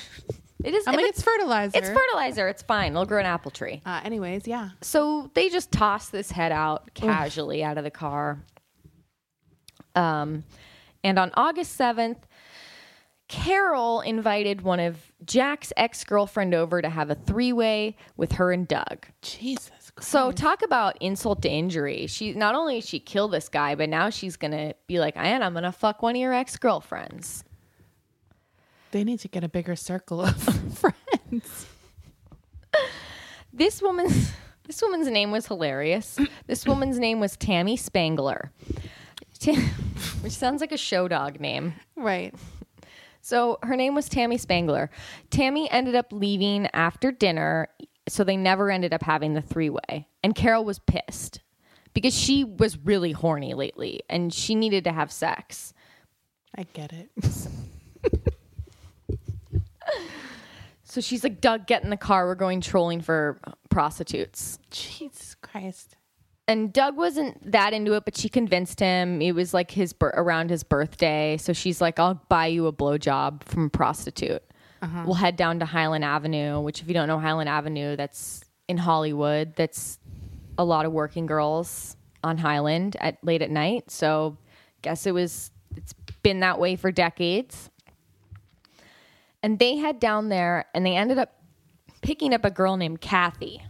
[0.63, 0.87] It is.
[0.87, 1.77] I'm if it's, it's fertilizer.
[1.77, 2.47] it's fertilizer.
[2.47, 2.93] It's fine.
[2.93, 3.81] They'll grow an apple tree.
[3.85, 4.69] Uh, anyways, yeah.
[4.79, 8.39] So they just toss this head out casually out of the car.
[9.93, 10.45] Um,
[11.03, 12.15] and on August 7th,
[13.27, 18.51] Carol invited one of Jack's ex girlfriend over to have a three way with her
[18.51, 19.05] and Doug.
[19.21, 19.69] Jesus.
[19.95, 20.09] Christ.
[20.09, 22.07] So talk about insult to injury.
[22.07, 25.53] She not only she kill this guy, but now she's gonna be like, and I'm
[25.53, 27.43] gonna fuck one of your ex girlfriends.
[28.91, 30.35] they need to get a bigger circle of
[30.73, 31.67] friends.
[33.51, 34.31] This woman's
[34.65, 36.17] this woman's name was hilarious.
[36.47, 38.51] This woman's name was Tammy Spangler,
[39.39, 39.51] Ta-
[40.21, 41.73] which sounds like a show dog name.
[41.95, 42.33] Right.
[43.25, 44.89] So her name was Tammy Spangler.
[45.29, 47.69] Tammy ended up leaving after dinner,
[48.09, 50.09] so they never ended up having the three way.
[50.21, 51.39] And Carol was pissed
[51.93, 55.73] because she was really horny lately and she needed to have sex.
[56.53, 57.09] I get it.
[60.83, 62.27] So she's like, Doug, get in the car.
[62.27, 64.59] We're going trolling for prostitutes.
[64.69, 65.95] Jesus Christ.
[66.47, 69.21] And Doug wasn't that into it, but she convinced him.
[69.21, 73.43] It was like his around his birthday, so she's like, "I'll buy you a blowjob
[73.43, 74.43] from a prostitute.
[74.81, 75.03] Uh-huh.
[75.05, 78.77] We'll head down to Highland Avenue, which, if you don't know Highland Avenue, that's in
[78.77, 79.55] Hollywood.
[79.55, 79.99] That's
[80.57, 83.89] a lot of working girls on Highland at late at night.
[83.89, 84.37] So,
[84.81, 85.49] guess it was.
[85.77, 87.69] It's been that way for decades.
[89.41, 91.41] And they head down there, and they ended up
[92.01, 93.63] picking up a girl named Kathy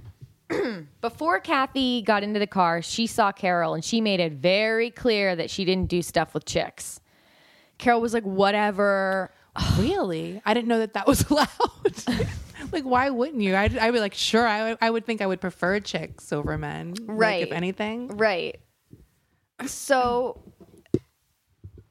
[1.04, 5.36] before Kathy got into the car, she saw Carol and she made it very clear
[5.36, 7.02] that she didn't do stuff with chicks.
[7.78, 9.32] Carol was like, whatever.
[9.78, 10.42] Really?
[10.46, 11.48] I didn't know that that was allowed.
[12.72, 13.54] like, why wouldn't you?
[13.56, 14.48] I'd, I'd be like, sure.
[14.48, 16.94] I, would- I would think I would prefer chicks over men.
[16.94, 17.44] like, Right.
[17.44, 18.08] if anything.
[18.18, 18.60] Right.
[19.68, 20.42] So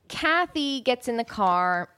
[0.08, 1.88] Kathy gets in the car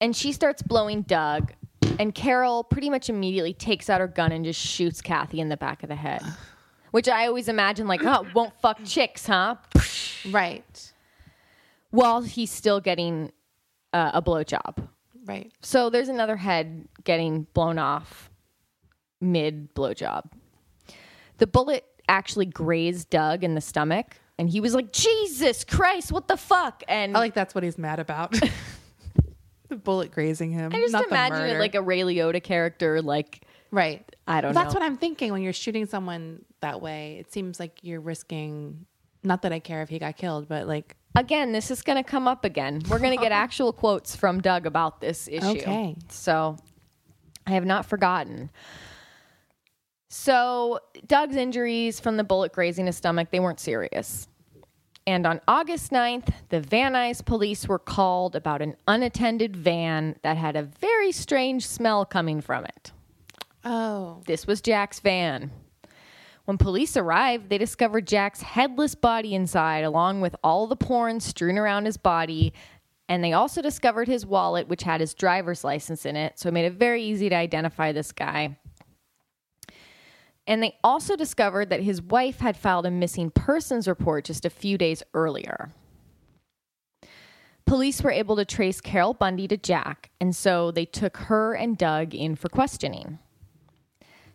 [0.00, 1.52] and she starts blowing Doug.
[1.98, 5.56] And Carol pretty much immediately takes out her gun and just shoots Kathy in the
[5.56, 6.22] back of the head.
[6.90, 9.56] Which I always imagine like, oh, won't fuck chicks, huh?
[10.30, 10.92] Right.
[11.90, 13.32] While he's still getting
[13.92, 14.88] uh, a blowjob.
[15.24, 15.52] Right.
[15.60, 18.30] So there's another head getting blown off
[19.20, 20.30] mid blowjob.
[21.38, 26.28] The bullet actually grazed Doug in the stomach, and he was like, Jesus Christ, what
[26.28, 26.82] the fuck?
[26.88, 28.34] And I like that's what he's mad about.
[29.68, 30.72] the bullet grazing him.
[30.74, 34.04] I just not the imagine it like a Ray Liotta character, like, Right.
[34.26, 34.80] I don't That's know.
[34.80, 37.18] what I'm thinking when you're shooting someone that way.
[37.20, 38.86] It seems like you're risking.
[39.22, 42.08] Not that I care if he got killed, but like, again, this is going to
[42.08, 42.82] come up again.
[42.88, 45.46] We're going to get actual quotes from Doug about this issue.
[45.46, 45.96] Okay.
[46.08, 46.56] So
[47.46, 48.50] I have not forgotten.
[50.08, 54.28] So Doug's injuries from the bullet grazing his stomach, they weren't serious.
[55.08, 60.36] And on August 9th, the Van Nuys police were called about an unattended van that
[60.36, 62.92] had a very strange smell coming from it.
[63.64, 65.50] oh, This was Jack's van.
[66.44, 71.56] When police arrived, they discovered Jack's headless body inside, along with all the porn strewn
[71.56, 72.52] around his body.
[73.08, 76.38] And they also discovered his wallet, which had his driver's license in it.
[76.38, 78.58] So it made it very easy to identify this guy.
[80.48, 84.50] And they also discovered that his wife had filed a missing persons report just a
[84.50, 85.70] few days earlier.
[87.66, 91.76] Police were able to trace Carol Bundy to Jack, and so they took her and
[91.76, 93.18] Doug in for questioning.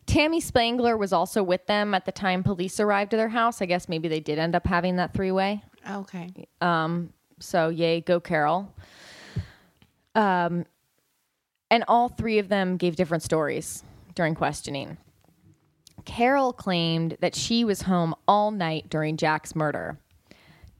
[0.05, 3.59] Tammy Spangler was also with them at the time police arrived at their house.
[3.59, 5.63] I guess maybe they did end up having that three way.
[5.89, 6.31] okay.
[7.39, 8.71] So, yay, go Carol.
[10.13, 10.67] Um,
[11.71, 14.97] and all three of them gave different stories during questioning.
[16.05, 19.97] Carol claimed that she was home all night during Jack's murder.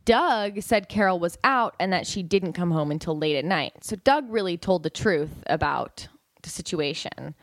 [0.06, 3.72] Doug said Carol was out and that she didn't come home until late at night.
[3.84, 6.08] So, Doug really told the truth about
[6.42, 7.36] the situation.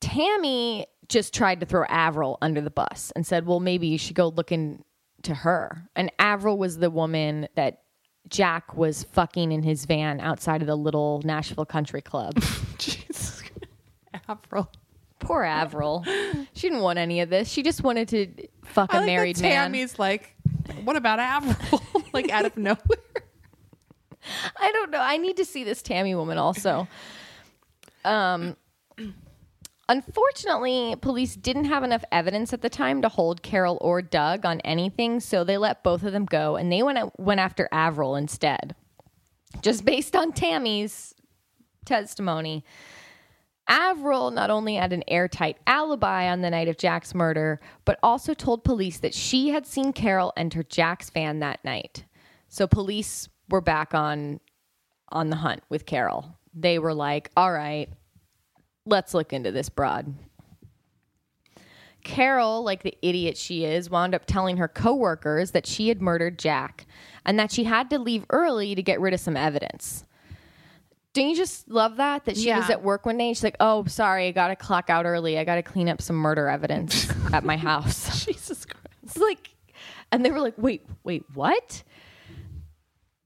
[0.00, 4.16] Tammy just tried to throw Avril under the bus and said, well, maybe you should
[4.16, 5.88] go look into her.
[5.96, 7.82] And Avril was the woman that
[8.28, 12.34] Jack was fucking in his van outside of the little Nashville Country Club.
[12.78, 13.42] Jesus.
[14.28, 14.70] Avril.
[15.18, 16.04] Poor Avril.
[16.52, 17.48] She didn't want any of this.
[17.48, 19.72] She just wanted to fuck a I like married that man.
[19.72, 20.34] Tammy's like,
[20.84, 21.82] what about Avril?
[22.12, 22.78] like out of nowhere.
[24.56, 25.00] I don't know.
[25.00, 26.88] I need to see this Tammy woman also.
[28.04, 28.56] Um,
[29.88, 34.60] unfortunately, police didn't have enough evidence at the time to hold Carol or Doug on
[34.60, 38.74] anything, so they let both of them go, and they went went after Avril instead,
[39.62, 41.14] just based on Tammy's
[41.84, 42.64] testimony.
[43.68, 48.32] Avril not only had an airtight alibi on the night of Jack's murder, but also
[48.32, 52.04] told police that she had seen Carol enter Jack's van that night.
[52.48, 54.40] So police were back on
[55.10, 56.38] on the hunt with Carol.
[56.54, 57.88] They were like, "All right,
[58.84, 60.14] let's look into this broad."
[62.04, 66.38] Carol, like the idiot she is, wound up telling her coworkers that she had murdered
[66.38, 66.86] Jack
[67.24, 70.04] and that she had to leave early to get rid of some evidence.
[71.14, 72.26] Don't you just love that?
[72.26, 74.56] That she was at work one day and she's like, oh, sorry, I got to
[74.56, 75.38] clock out early.
[75.38, 78.24] I got to clean up some murder evidence at my house.
[78.26, 78.86] Jesus Christ.
[79.02, 79.50] It's like,
[80.12, 81.82] and they were like, wait, wait, what?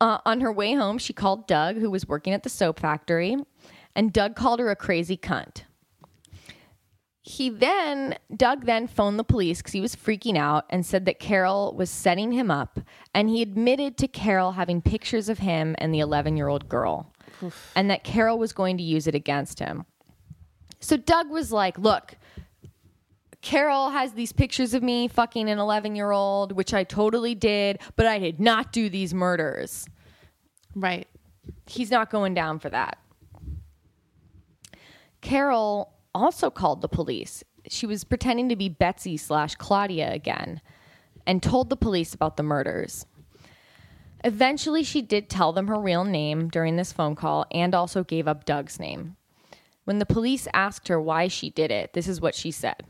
[0.00, 3.36] Uh, on her way home, she called Doug, who was working at the soap factory,
[3.94, 5.62] and Doug called her a crazy cunt.
[7.24, 11.20] He then, Doug then phoned the police because he was freaking out and said that
[11.20, 12.80] Carol was setting him up.
[13.14, 17.11] And he admitted to Carol having pictures of him and the 11 year old girl,
[17.74, 19.84] and that Carol was going to use it against him.
[20.80, 22.14] So Doug was like, look,
[23.40, 27.80] Carol has these pictures of me fucking an 11 year old, which I totally did,
[27.96, 29.86] but I did not do these murders.
[30.74, 31.06] Right.
[31.66, 32.98] He's not going down for that.
[35.20, 37.42] Carol also called the police.
[37.68, 40.60] She was pretending to be Betsy slash Claudia again
[41.26, 43.06] and told the police about the murders.
[44.24, 48.28] Eventually, she did tell them her real name during this phone call and also gave
[48.28, 49.16] up Doug's name.
[49.84, 52.84] When the police asked her why she did it, this is what she said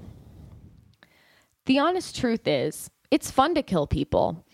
[1.64, 4.44] The honest truth is, it's fun to kill people.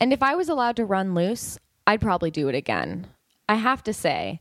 [0.00, 3.08] And if I was allowed to run loose, I'd probably do it again.
[3.48, 4.40] I have to say,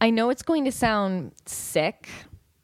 [0.00, 2.08] I know it's going to sound sick,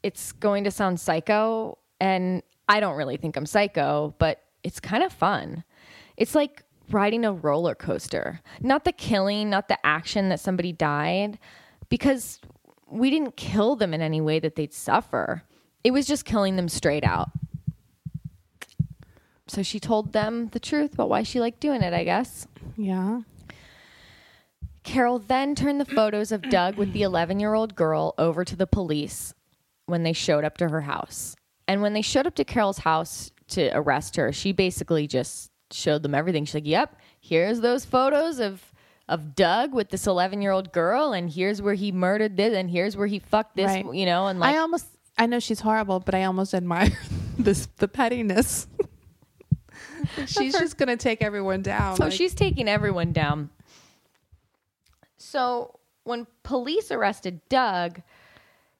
[0.01, 5.03] it's going to sound psycho, and I don't really think I'm psycho, but it's kind
[5.03, 5.63] of fun.
[6.17, 6.63] It's like
[6.93, 8.41] riding a roller coaster.
[8.61, 11.39] Not the killing, not the action that somebody died,
[11.89, 12.39] because
[12.87, 15.43] we didn't kill them in any way that they'd suffer.
[15.83, 17.31] It was just killing them straight out.
[19.47, 22.47] So she told them the truth about why she liked doing it, I guess.
[22.77, 23.21] Yeah.
[24.83, 28.55] Carol then turned the photos of Doug with the 11 year old girl over to
[28.55, 29.33] the police
[29.85, 31.35] when they showed up to her house.
[31.67, 36.03] And when they showed up to Carol's house to arrest her, she basically just showed
[36.03, 36.45] them everything.
[36.45, 38.61] She's like, Yep, here's those photos of
[39.09, 42.69] of Doug with this 11 year old girl, and here's where he murdered this, and
[42.69, 43.85] here's where he fucked this, Right.
[43.93, 44.85] you know, and like, I almost
[45.17, 46.89] I know she's horrible, but I almost admire
[47.37, 48.67] this the pettiness.
[50.27, 51.95] she's just gonna take everyone down.
[51.97, 53.49] So like- she's taking everyone down.
[55.17, 58.01] So when police arrested Doug,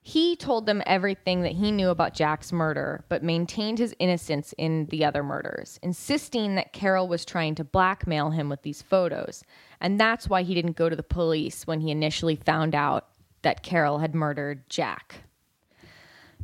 [0.05, 4.87] he told them everything that he knew about Jack's murder, but maintained his innocence in
[4.87, 9.45] the other murders, insisting that Carol was trying to blackmail him with these photos.
[9.79, 13.07] And that's why he didn't go to the police when he initially found out
[13.43, 15.23] that Carol had murdered Jack.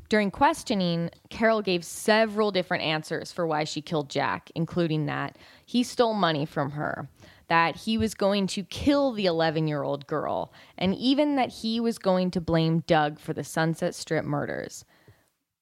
[0.07, 5.83] During questioning, Carol gave several different answers for why she killed Jack, including that he
[5.83, 7.09] stole money from her,
[7.49, 11.79] that he was going to kill the 11 year old girl, and even that he
[11.79, 14.85] was going to blame Doug for the Sunset Strip murders,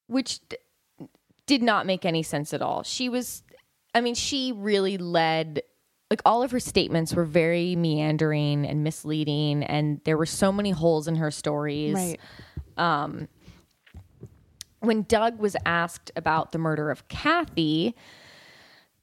[0.08, 0.58] which d-
[1.46, 2.84] did not make any sense at all.
[2.84, 3.42] She was,
[3.96, 5.64] I mean, she really led.
[6.10, 10.72] Like all of her statements were very meandering and misleading, and there were so many
[10.72, 12.20] holes in her stories right.
[12.78, 13.28] Um,
[14.80, 17.96] when Doug was asked about the murder of Kathy,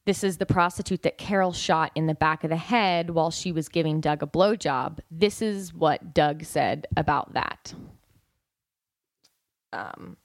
[0.06, 3.52] this is the prostitute that Carol shot in the back of the head while she
[3.52, 4.98] was giving Doug a blowjob.
[5.10, 7.72] This is what Doug said about that.
[9.72, 10.16] Um,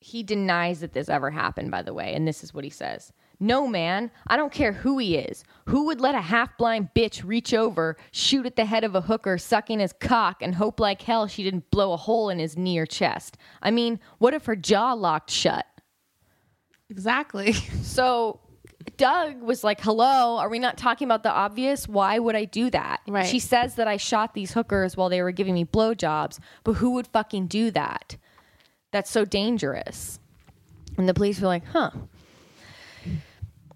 [0.00, 3.10] he denies that this ever happened, by the way, and this is what he says.
[3.40, 5.44] No, man, I don't care who he is.
[5.66, 9.00] Who would let a half blind bitch reach over, shoot at the head of a
[9.00, 12.56] hooker sucking his cock, and hope like hell she didn't blow a hole in his
[12.56, 13.38] knee or chest?
[13.62, 15.66] I mean, what if her jaw locked shut?
[16.90, 17.54] Exactly.
[17.82, 18.40] So
[18.96, 21.88] Doug was like, Hello, are we not talking about the obvious?
[21.88, 23.00] Why would I do that?
[23.08, 23.26] Right.
[23.26, 26.90] She says that I shot these hookers while they were giving me blowjobs, but who
[26.92, 28.16] would fucking do that?
[28.92, 30.20] That's so dangerous.
[30.96, 31.90] And the police were like, Huh.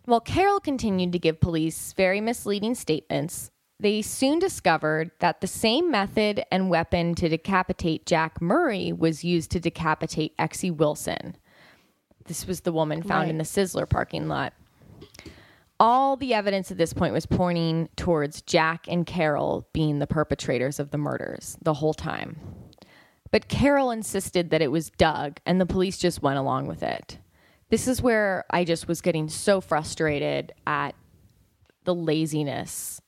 [0.04, 5.90] While Carol continued to give police very misleading statements, they soon discovered that the same
[5.90, 11.36] method and weapon to decapitate Jack Murray was used to decapitate Exie Wilson.
[12.24, 13.30] This was the woman found Right.
[13.30, 14.52] in the Sizzler parking lot.
[15.80, 20.80] All the evidence at this point was pointing towards Jack and Carol being the perpetrators
[20.80, 22.40] of the murders the whole time.
[23.30, 27.18] But Carol insisted that it was Doug, and the police just went along with it.
[27.68, 30.94] This is where I just was getting so frustrated at
[31.84, 33.00] the laziness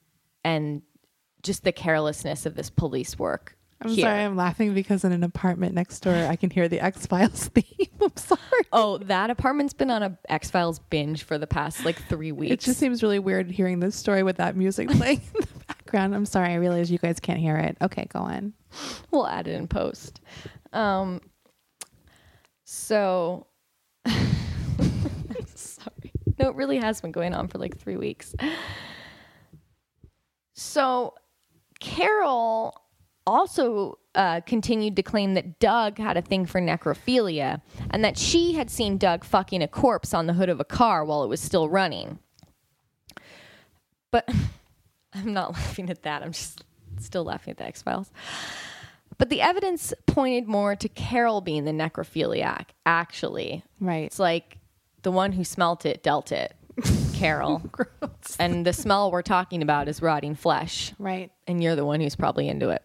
[0.45, 0.83] and
[1.43, 3.57] just the carelessness of this police work.
[3.83, 4.05] I'm here.
[4.05, 7.49] sorry, I'm laughing because in an apartment next door, I can hear the X Files
[7.55, 7.89] theme.
[8.03, 8.41] I'm sorry.
[8.73, 12.53] Oh, that apartment's been on a X Files binge for the past like three weeks.
[12.53, 16.15] It just seems really weird hearing this story with that music playing in the background.
[16.15, 16.51] I'm sorry.
[16.53, 17.79] I realize you guys can't hear it.
[17.81, 18.53] Okay, go on.
[19.11, 20.21] we'll add it in post.
[20.75, 21.21] Um,
[22.65, 23.47] so,
[25.55, 26.13] sorry.
[26.39, 28.35] No, it really has been going on for like three weeks.
[30.55, 31.15] So,
[31.81, 32.80] Carol
[33.31, 37.61] also uh, continued to claim that Doug had a thing for necrophilia
[37.91, 41.05] and that she had seen Doug fucking a corpse on the hood of a car
[41.05, 42.19] while it was still running.
[44.11, 44.29] But
[45.15, 46.23] I'm not laughing at that.
[46.23, 46.65] I'm just
[46.99, 48.11] still laughing at the X Files.
[49.19, 53.63] But the evidence pointed more to Carol being the necrophiliac, actually.
[53.79, 54.05] Right.
[54.05, 54.59] It's like
[55.03, 56.55] the one who smelt it dealt it,
[57.13, 57.63] Carol.
[58.39, 60.95] And the smell we're talking about is rotting flesh.
[60.99, 61.31] Right.
[61.47, 62.83] And you're the one who's probably into it.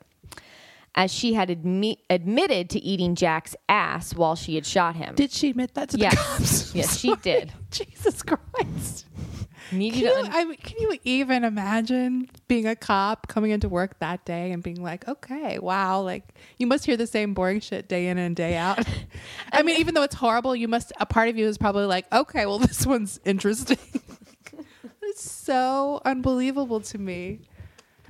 [0.97, 5.13] As she had admi- admitted to eating Jack's ass while she had shot him.
[5.15, 6.11] Did she admit that to yes.
[6.13, 6.75] the cops?
[6.75, 7.51] yes, she did.
[7.69, 9.05] Jesus Christ.
[9.71, 13.51] Need Can you you, un- I mean, can you even imagine being a cop coming
[13.51, 16.23] into work that day and being like, okay, wow, like
[16.59, 18.87] you must hear the same boring shit day in and day out.
[19.51, 22.05] I mean, even though it's horrible, you must, a part of you is probably like,
[22.13, 23.79] okay, well, this one's interesting.
[25.01, 27.41] it's so unbelievable to me.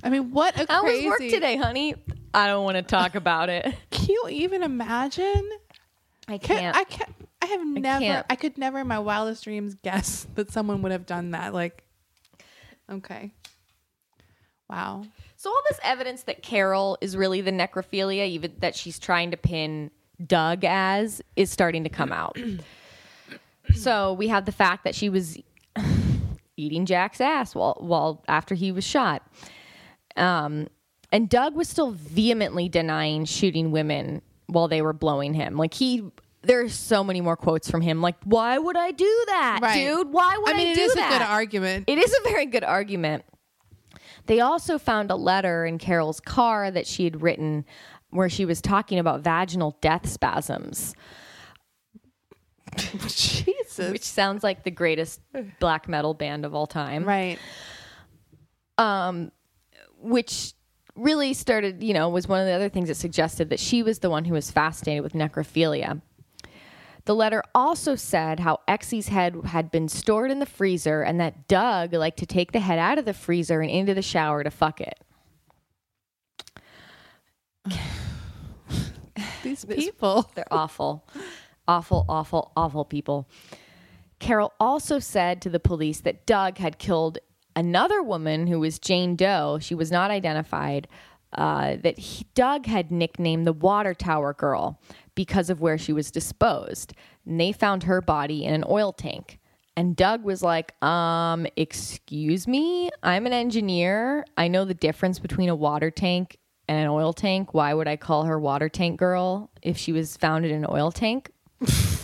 [0.03, 1.07] I mean, what a How was crazy.
[1.07, 1.95] work today, honey?
[2.35, 3.73] I don't want to talk about it.
[3.91, 5.49] Can you even imagine?
[6.27, 6.75] I Can, can't.
[6.75, 7.15] I can't.
[7.41, 7.99] I have never.
[8.03, 8.25] can't.
[8.29, 11.53] I could never in my wildest dreams guess that someone would have done that.
[11.53, 11.83] Like,
[12.91, 13.31] okay,
[14.69, 15.05] wow.
[15.37, 19.37] So all this evidence that Carol is really the necrophilia, even that she's trying to
[19.37, 19.91] pin
[20.25, 22.37] Doug as, is starting to come out.
[23.75, 25.37] so we have the fact that she was
[26.57, 29.21] eating Jack's ass while while after he was shot.
[30.17, 30.67] Um,
[31.15, 35.55] and Doug was still vehemently denying shooting women while they were blowing him.
[35.55, 36.03] Like he
[36.41, 38.01] there's so many more quotes from him.
[38.01, 39.75] Like, why would I do that, Right.
[39.75, 40.11] dude?
[40.11, 40.61] Why would I, do that?
[40.61, 41.09] I mean, it do is that?
[41.15, 41.83] a good argument.
[41.87, 43.23] It is a very good argument.
[44.27, 47.65] They also found a letter in Carol's car that she had written
[48.11, 50.93] where she was talking about vaginal death spasms,
[53.07, 53.91] Jesus.
[53.91, 55.21] which sounds like the greatest
[55.59, 57.05] black metal band of all time.
[57.05, 57.39] right.
[58.77, 59.31] Um,
[59.99, 60.53] which
[60.95, 63.99] really started, you know, was one of the other things that suggested that she was
[63.99, 66.01] the one who was fascinated with necrophilia.
[67.05, 71.47] The letter also said how Exie's head had been stored in the freezer and that
[71.47, 74.49] Doug liked to take the head out of the freezer and into the shower to
[74.49, 74.99] fuck it.
[79.43, 80.31] These people.
[80.35, 81.07] They're awful.
[81.67, 83.29] awful, awful, awful people.
[84.17, 87.19] Carol also said to the police that Doug had killed
[87.55, 89.59] another woman who was Jane Doe.
[89.61, 90.87] She was not identified.
[91.33, 94.79] Uh, that he, Doug had nicknamed the Water Tower Girl
[95.15, 96.93] because of where she was disposed.
[97.25, 99.39] And they found her body in an oil tank.
[99.75, 104.25] And Doug was like, um, excuse me, I'm an engineer.
[104.37, 106.37] I know the difference between a water tank
[106.69, 107.53] and an oil tank.
[107.53, 110.91] Why would I call her Water Tank Girl if she was found in an oil
[110.91, 111.29] tank?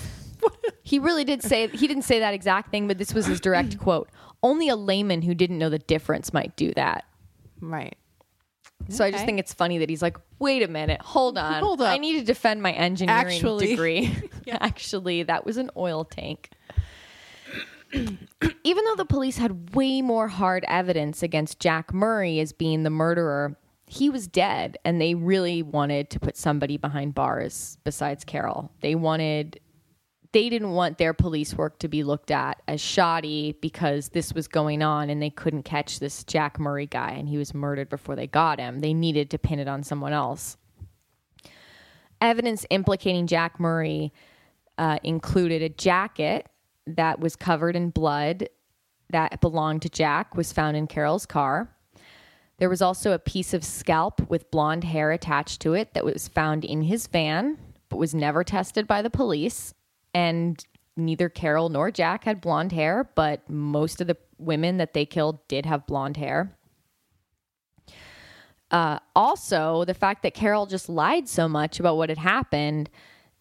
[0.91, 3.77] he really did say he didn't say that exact thing, but this was his direct
[3.85, 4.09] quote.
[4.43, 7.05] Only a layman who didn't know the difference might do that.
[7.61, 7.95] Right.
[8.89, 9.25] So I just Okay.
[9.27, 11.63] think it's funny that he's like, wait a minute, hold on.
[11.63, 11.87] Hold up.
[11.93, 13.67] I need to defend my engineering Actually.
[13.67, 14.13] degree.
[14.51, 16.49] Actually, that was an oil tank.
[17.93, 22.89] Even though the police had way more hard evidence against Jack Murray as being the
[22.89, 28.71] murderer, he was dead and they really wanted to put somebody behind bars besides Carol.
[28.81, 29.59] They wanted
[30.33, 34.47] they didn't want their police work to be looked at as shoddy because this was
[34.47, 38.15] going on and they couldn't catch this Jack Murray guy and he was murdered before
[38.15, 38.79] they got him.
[38.79, 40.57] They needed to pin it on someone else.
[42.21, 44.13] Evidence implicating Jack Murray
[44.77, 46.47] uh, included a jacket
[46.87, 48.47] that was covered in blood
[49.09, 51.69] that belonged to Jack, was found in Carol's car.
[52.57, 56.27] There was also a piece of scalp with blonde hair attached to it that was
[56.27, 57.57] found in his van,
[57.89, 59.73] but was never tested by the police.
[60.13, 60.63] And
[60.97, 65.47] neither Carol nor Jack had blonde hair, but most of the women that they killed
[65.47, 66.55] did have blonde hair.
[68.71, 72.89] Uh, also, the fact that Carol just lied so much about what had happened,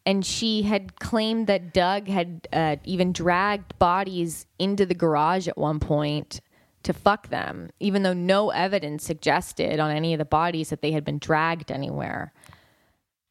[0.05, 5.57] and she had claimed that Doug had uh, even dragged bodies into the garage at
[5.57, 6.41] one point
[6.83, 10.93] to fuck them, even though no evidence suggested on any of the bodies that they
[10.93, 12.33] had been dragged anywhere.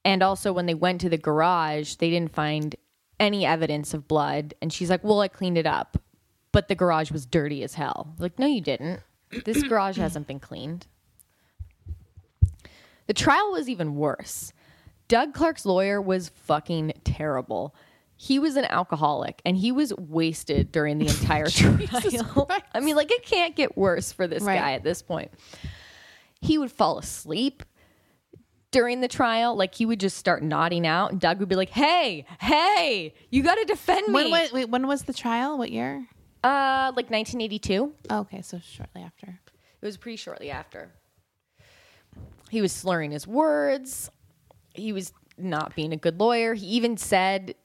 [0.06, 2.76] And also, when they went to the garage, they didn't find
[3.20, 4.54] any evidence of blood.
[4.62, 6.02] And she's like, Well, I cleaned it up,
[6.52, 8.14] but the garage was dirty as hell.
[8.20, 9.02] Like, no, you didn't.
[9.46, 10.88] This garage hasn't been cleaned.
[13.08, 14.54] The trial was even worse.
[15.08, 17.74] Doug Clark's lawyer was fucking terrible.
[18.16, 22.48] He was an alcoholic and he was wasted during the entire trial.
[22.74, 24.60] I mean, like, it can't get worse for this Right.
[24.60, 25.32] guy at this point.
[26.42, 27.64] He would fall asleep
[28.72, 29.56] during the trial.
[29.56, 33.44] Like, he would just start nodding out, and Doug would be like, Hey, hey, you
[33.44, 34.14] got to defend me.
[34.14, 35.58] When, wait, wait, when was the trial?
[35.58, 36.08] What year?
[36.44, 37.94] uh, like 1982.
[38.10, 39.40] Oh, okay, so shortly after.
[39.82, 40.92] It was pretty shortly after.
[42.50, 44.10] He was slurring his words.
[44.74, 46.54] He was not being a good lawyer.
[46.54, 47.56] He even said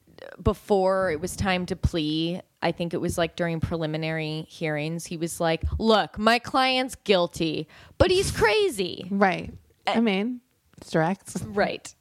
[0.43, 5.17] before it was time to plea, I think it was like during preliminary hearings, he
[5.17, 9.07] was like, Look, my client's guilty, but he's crazy.
[9.11, 9.53] Right.
[9.87, 10.41] I mean,
[10.91, 11.37] direct.
[11.47, 11.95] right.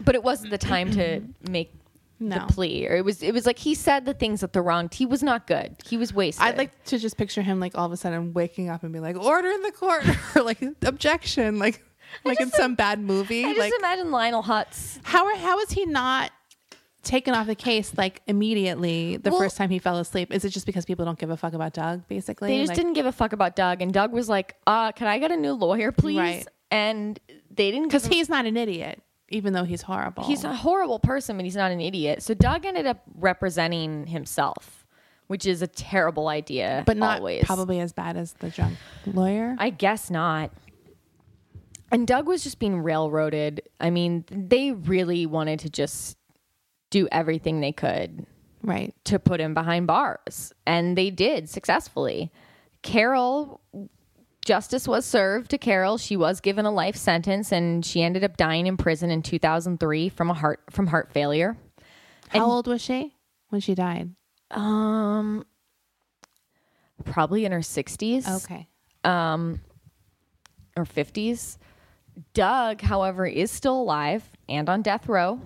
[0.00, 1.20] But it wasn't the time to
[1.50, 1.74] make
[2.20, 2.38] No.
[2.46, 2.86] the plea.
[2.88, 5.22] Or it was it was like he said the things at the wrong he was
[5.22, 5.76] not good.
[5.86, 6.44] He was wasted.
[6.44, 9.00] I'd like to just picture him like all of a sudden waking up and be
[9.00, 10.04] like, "Order in the court,"
[10.36, 11.82] or like objection, like
[12.24, 13.44] like in some bad movie.
[13.44, 16.30] I just Like imagine Lionel Hutz how are, how is he not
[17.02, 20.32] taken off the case like immediately the Well- first time he fell asleep?
[20.32, 22.08] Is it just because people don't give a fuck about Doug?
[22.08, 24.92] Basically, They just Like, didn't give a fuck about Doug, and Doug was like, "Uh,
[24.92, 26.46] can I get a new lawyer, please?" Right.
[26.70, 27.18] And
[27.50, 30.24] they didn't because he's not an idiot, even though he's horrible.
[30.24, 32.22] he's a horrible person, but he's not an idiot.
[32.22, 34.86] So Doug ended up representing himself,
[35.28, 36.82] which is a terrible idea.
[36.86, 37.44] but not always.
[37.44, 39.56] probably as bad as the drunk lawyer.
[39.58, 40.52] I guess not.
[41.90, 43.62] And Doug was just being railroaded.
[43.80, 46.18] I mean, they really wanted to just
[46.90, 48.26] do everything they could
[48.62, 48.94] right.
[49.04, 50.52] to put him behind bars.
[50.66, 52.30] And they did successfully.
[52.82, 53.60] Carol,
[54.48, 55.98] justice was served to Carol.
[55.98, 60.08] She was given a life sentence and she ended up dying in prison in 2003
[60.08, 61.58] from a heart from heart failure.
[62.28, 63.14] How old was she
[63.50, 64.10] when she died?
[64.50, 65.44] Um
[67.04, 68.66] probably in her 60s Okay.
[69.04, 69.60] Um,
[70.76, 71.58] or 50s.
[72.34, 75.40] Doug, however, is still alive and on death row.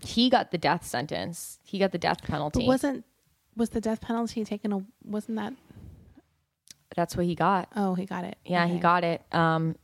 [0.00, 1.58] He got the death sentence.
[1.64, 2.60] He got the death penalty.
[2.60, 3.04] But wasn't
[3.56, 4.72] was the death penalty taken?
[4.72, 5.54] A, wasn't that?
[6.94, 7.68] That's what he got.
[7.76, 8.36] Oh, he got it.
[8.44, 9.22] Yeah, he got it.
[9.32, 9.76] Um,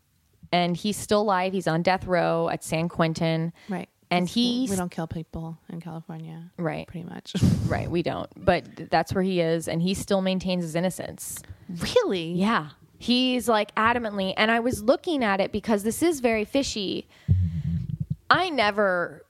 [0.53, 1.53] and he's still alive.
[1.53, 3.53] He's on death row at San Quentin.
[3.69, 3.89] right.
[4.13, 7.33] And he's we don't kill people in California, right, pretty much.
[7.69, 7.89] right.
[7.89, 11.41] We don't, but that's where he is, and he still maintains his innocence.
[11.69, 12.33] really?
[12.33, 14.35] Yeah, he's like adamantly.
[14.37, 17.07] And I was looking at it because this is very fishy.
[18.29, 19.25] I never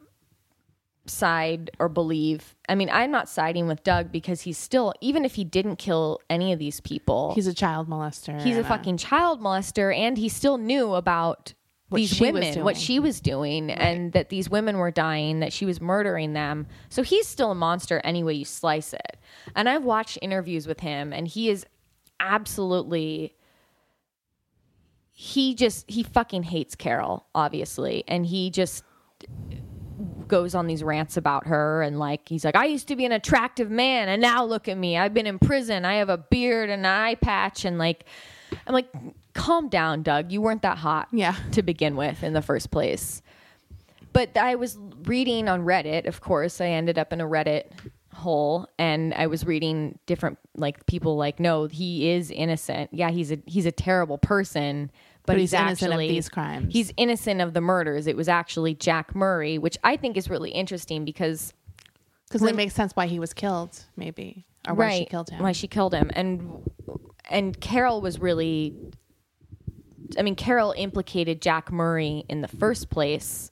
[1.06, 2.54] side or believe.
[2.68, 6.20] I mean, I'm not siding with Doug because he's still, even if he didn't kill
[6.28, 8.40] any of these people, He's a child molester.
[8.40, 11.54] he's a fucking child molester and he still knew about
[11.88, 15.66] What these women what she was doing and that these women were dying that she
[15.66, 19.16] was murdering them so he's still a monster any way you slice it
[19.56, 21.66] and i've watched interviews with him and he is
[22.20, 23.34] absolutely
[25.10, 28.84] he just he fucking hates carol obviously and he just
[30.30, 33.12] goes on these rants about her and like he's like I used to be an
[33.12, 34.96] attractive man and now look at me.
[34.96, 35.84] I've been in prison.
[35.84, 38.04] I have a beard and an eye patch and like
[38.66, 38.88] I'm like
[39.34, 40.32] calm down Doug.
[40.32, 41.34] You weren't that hot Yeah.
[41.52, 43.20] to begin with in the first place.
[44.12, 46.60] But I was reading on Reddit of course.
[46.60, 47.64] I ended up in a Reddit
[48.14, 52.90] hole and I was reading different like people like no he is innocent.
[52.92, 54.90] Yeah he's a he's a terrible person
[55.32, 56.72] but, he's, he's innocent of these crimes.
[56.72, 60.50] he's innocent of the murders it was actually Jack Murray which I think is really
[60.50, 61.52] interesting because
[62.28, 65.42] because it makes sense why he was killed, maybe, or why she killed him.
[65.42, 66.62] why she killed him and
[67.28, 68.76] and Carol was really
[70.18, 73.50] I mean Carol implicated Jack Murray in the first place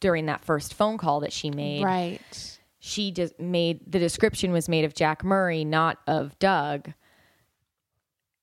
[0.00, 2.58] during that first phone call that she made right.
[2.78, 6.92] she just made the description was made of Jack Murray, not of Doug.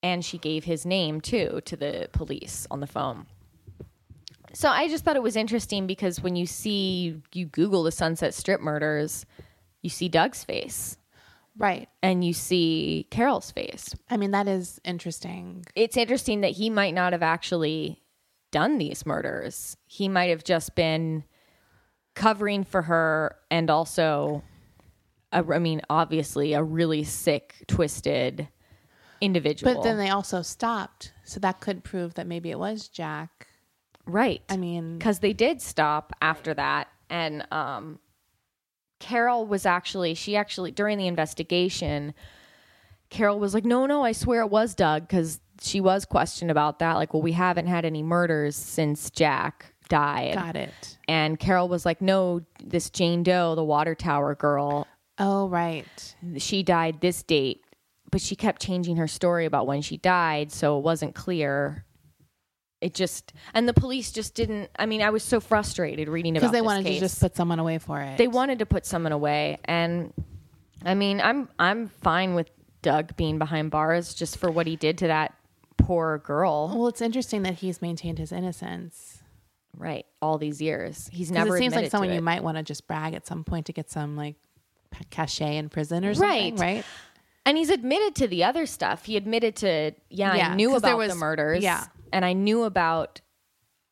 [0.06, 3.26] And she gave his name too to the police on the phone.
[4.54, 8.36] So I just thought it was interesting because when you see you Google the Sunset
[8.36, 9.26] Strip murders,
[9.82, 10.96] you see Doug's face
[11.58, 11.90] Right.
[12.04, 13.96] and you see Carol's face.
[14.08, 15.66] I mean, that is interesting.
[15.74, 18.04] It's interesting that he might not have actually
[18.52, 19.76] done these murders.
[19.88, 21.24] He might have just been
[22.14, 24.44] covering for her and also
[25.32, 28.50] a, I mean obviously a really sick twisted
[29.22, 29.74] individual.
[29.74, 33.48] But then they also stopped, so that could prove that maybe it was Jack.
[34.06, 34.42] right.
[34.50, 38.00] I mean, because they did stop after that and um
[39.00, 42.14] carol was actually she actually during the investigation
[43.10, 46.80] carol was like no no i swear it was doug because she was questioned about
[46.80, 50.98] that like well we haven't had any murders since jack died got it.
[51.08, 54.88] and carol was like no this jane doe the water tower girl
[55.18, 56.16] Oh, right.
[56.38, 57.64] she died this date
[58.12, 61.84] but she kept changing her story about when she died so it wasn't clear
[62.82, 64.70] it just and the police just didn't.
[64.78, 67.00] I mean, I was so frustrated reading about Because they wanted case.
[67.00, 68.18] to just put someone away for it.
[68.18, 70.14] they wanted to put someone away, and
[70.86, 72.52] I mean, I'm I'm fine with
[72.82, 75.34] Doug being behind bars just for what he did to that
[75.78, 76.72] poor girl.
[76.76, 79.24] well, it's interesting that he's maintained his innocence.
[79.78, 81.56] Right, all these years, he's never.
[81.56, 83.90] it seems like someone you might want to just brag at some point to get
[83.90, 84.36] some like
[85.10, 86.76] cachet in prison or something, Right.
[86.76, 86.86] right?
[87.46, 89.06] And he's admitted to the other stuff.
[89.06, 91.64] He admitted to, yeah, Yeah, I knew about the murders.
[91.64, 91.86] yeah.
[92.12, 93.22] And I knew about,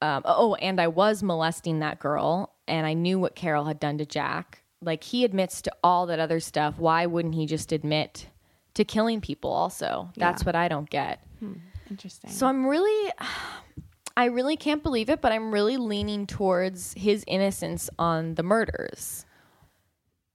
[0.02, 2.54] um, oh, and I was molesting that girl.
[2.68, 4.64] And I knew what Carol had done to Jack.
[4.82, 6.78] Like, he admits to all that other stuff.
[6.80, 8.28] Why wouldn't he just admit
[8.74, 10.10] to killing people also?
[10.18, 10.46] That's Yeah.
[10.46, 11.20] what I don't get.
[11.90, 12.32] Interesting.
[12.32, 13.12] So I'm really,
[14.18, 19.26] I really can't believe it, but I'm really leaning towards his innocence on the murders.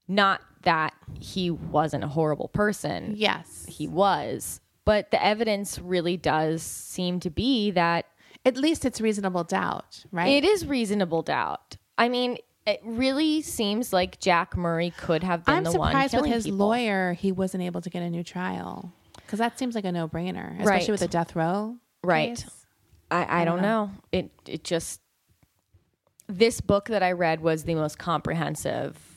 [0.07, 4.61] Not that he wasn't a horrible person yes, he was.
[4.85, 8.07] But the evidence really does seem to be that
[8.47, 10.29] at least it's reasonable doubt, right?
[10.29, 11.77] it is reasonable doubt.
[11.99, 16.09] I mean, it really seems like Jack Murray could have been I'm the one I'm
[16.09, 16.59] surprised with his people.
[16.69, 20.09] lawyer he wasn't able to get a new trial because that seems like a no
[20.09, 20.89] brainer, especially Right.
[20.89, 21.77] with the death row.
[22.03, 22.37] Right.
[22.37, 22.67] case.
[23.11, 23.91] I, I don't know.
[24.13, 25.01] It it just
[26.29, 29.08] this book that I read was the most comprehensive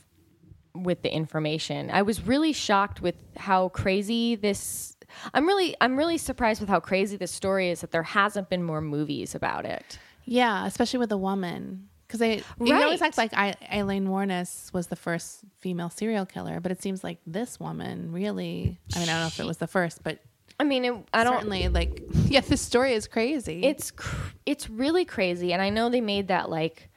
[0.75, 1.89] with the information.
[1.91, 4.95] I was really shocked with how crazy this
[5.33, 8.63] I'm really I'm really surprised with how crazy this story is that there hasn't been
[8.63, 9.99] more movies about it.
[10.25, 11.89] Yeah, especially with a woman.
[12.07, 13.07] Because they, you always Right.
[13.07, 17.19] act like I, Aileen Wuornos was the first female serial killer, but it seems like
[17.25, 18.77] this woman really.
[18.95, 20.19] I mean, I don't know if it was the first, but
[20.59, 23.63] I mean, it, I don't certainly like yeah, this story is crazy.
[23.63, 26.89] it's cr- it's really crazy and i know they made that like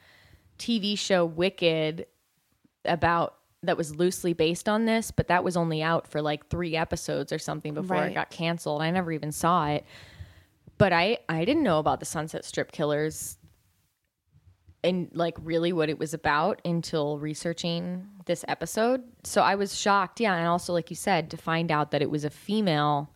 [0.59, 2.05] tv show wicked
[2.83, 3.35] about
[3.65, 7.31] that was loosely based on this but that was only out for like three episodes
[7.31, 8.11] or something before Right.
[8.11, 9.85] it got canceled i never even saw it
[10.77, 13.37] but i i didn't know about the sunset strip killers
[14.83, 20.19] and like really what it was about until researching this episode so i was shocked
[20.19, 23.11] yeah and also like you said to find out that it was a female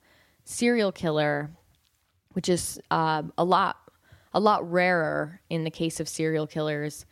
[0.45, 1.51] serial killer
[2.33, 3.77] which is um, a lot
[4.33, 7.07] a lot rarer in the case of serial killers.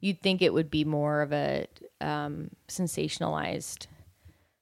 [0.00, 1.66] You'd think it would be more of a
[2.00, 3.86] um, sensationalized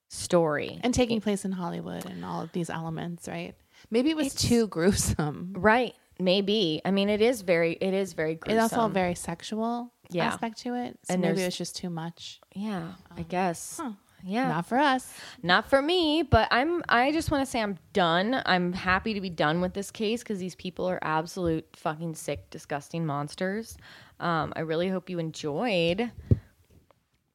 [0.08, 3.54] story, and taking place in Hollywood and all of these elements, right?
[3.90, 5.52] Maybe it was too gruesome.
[5.56, 5.94] right?
[6.18, 6.80] Maybe.
[6.84, 8.64] I mean, it is very it is very gruesome.
[8.64, 10.24] It's also a very sexual Yeah.
[10.26, 10.98] aspect to it.
[11.04, 12.40] So And maybe there's- it was just too much.
[12.54, 13.80] yeah, I guess.
[14.24, 15.14] Yeah, Not for us.
[15.44, 18.42] Not for me, but I'm I just want to say I'm done.
[18.46, 22.50] I'm happy to be done with this case cuz these people are absolute fucking sick
[22.50, 23.76] disgusting monsters.
[24.20, 26.10] Um, I really hope you enjoyed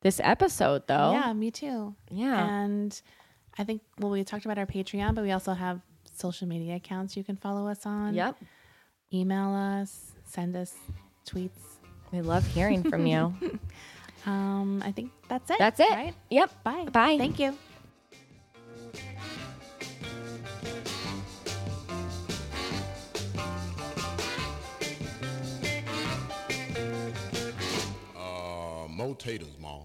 [0.02, 1.12] this episode though.
[1.14, 1.96] Yeah, me too.
[2.10, 2.46] Yeah.
[2.64, 3.02] And
[3.58, 5.82] I think well, we talked about our Patreon, but we also have
[6.16, 8.14] social media accounts you can follow us on.
[8.14, 8.38] Yep.
[9.14, 10.74] Email us, send us
[11.28, 11.60] tweets.
[12.12, 13.34] We love hearing from you.
[14.26, 15.58] Um, I think that's it.
[15.60, 15.90] That's it.
[15.90, 16.14] Right?
[16.30, 16.64] Yep.
[16.64, 16.86] Bye.
[16.86, 17.18] Bye.
[17.18, 17.58] Thank you.
[29.04, 29.84] no taters, Mom.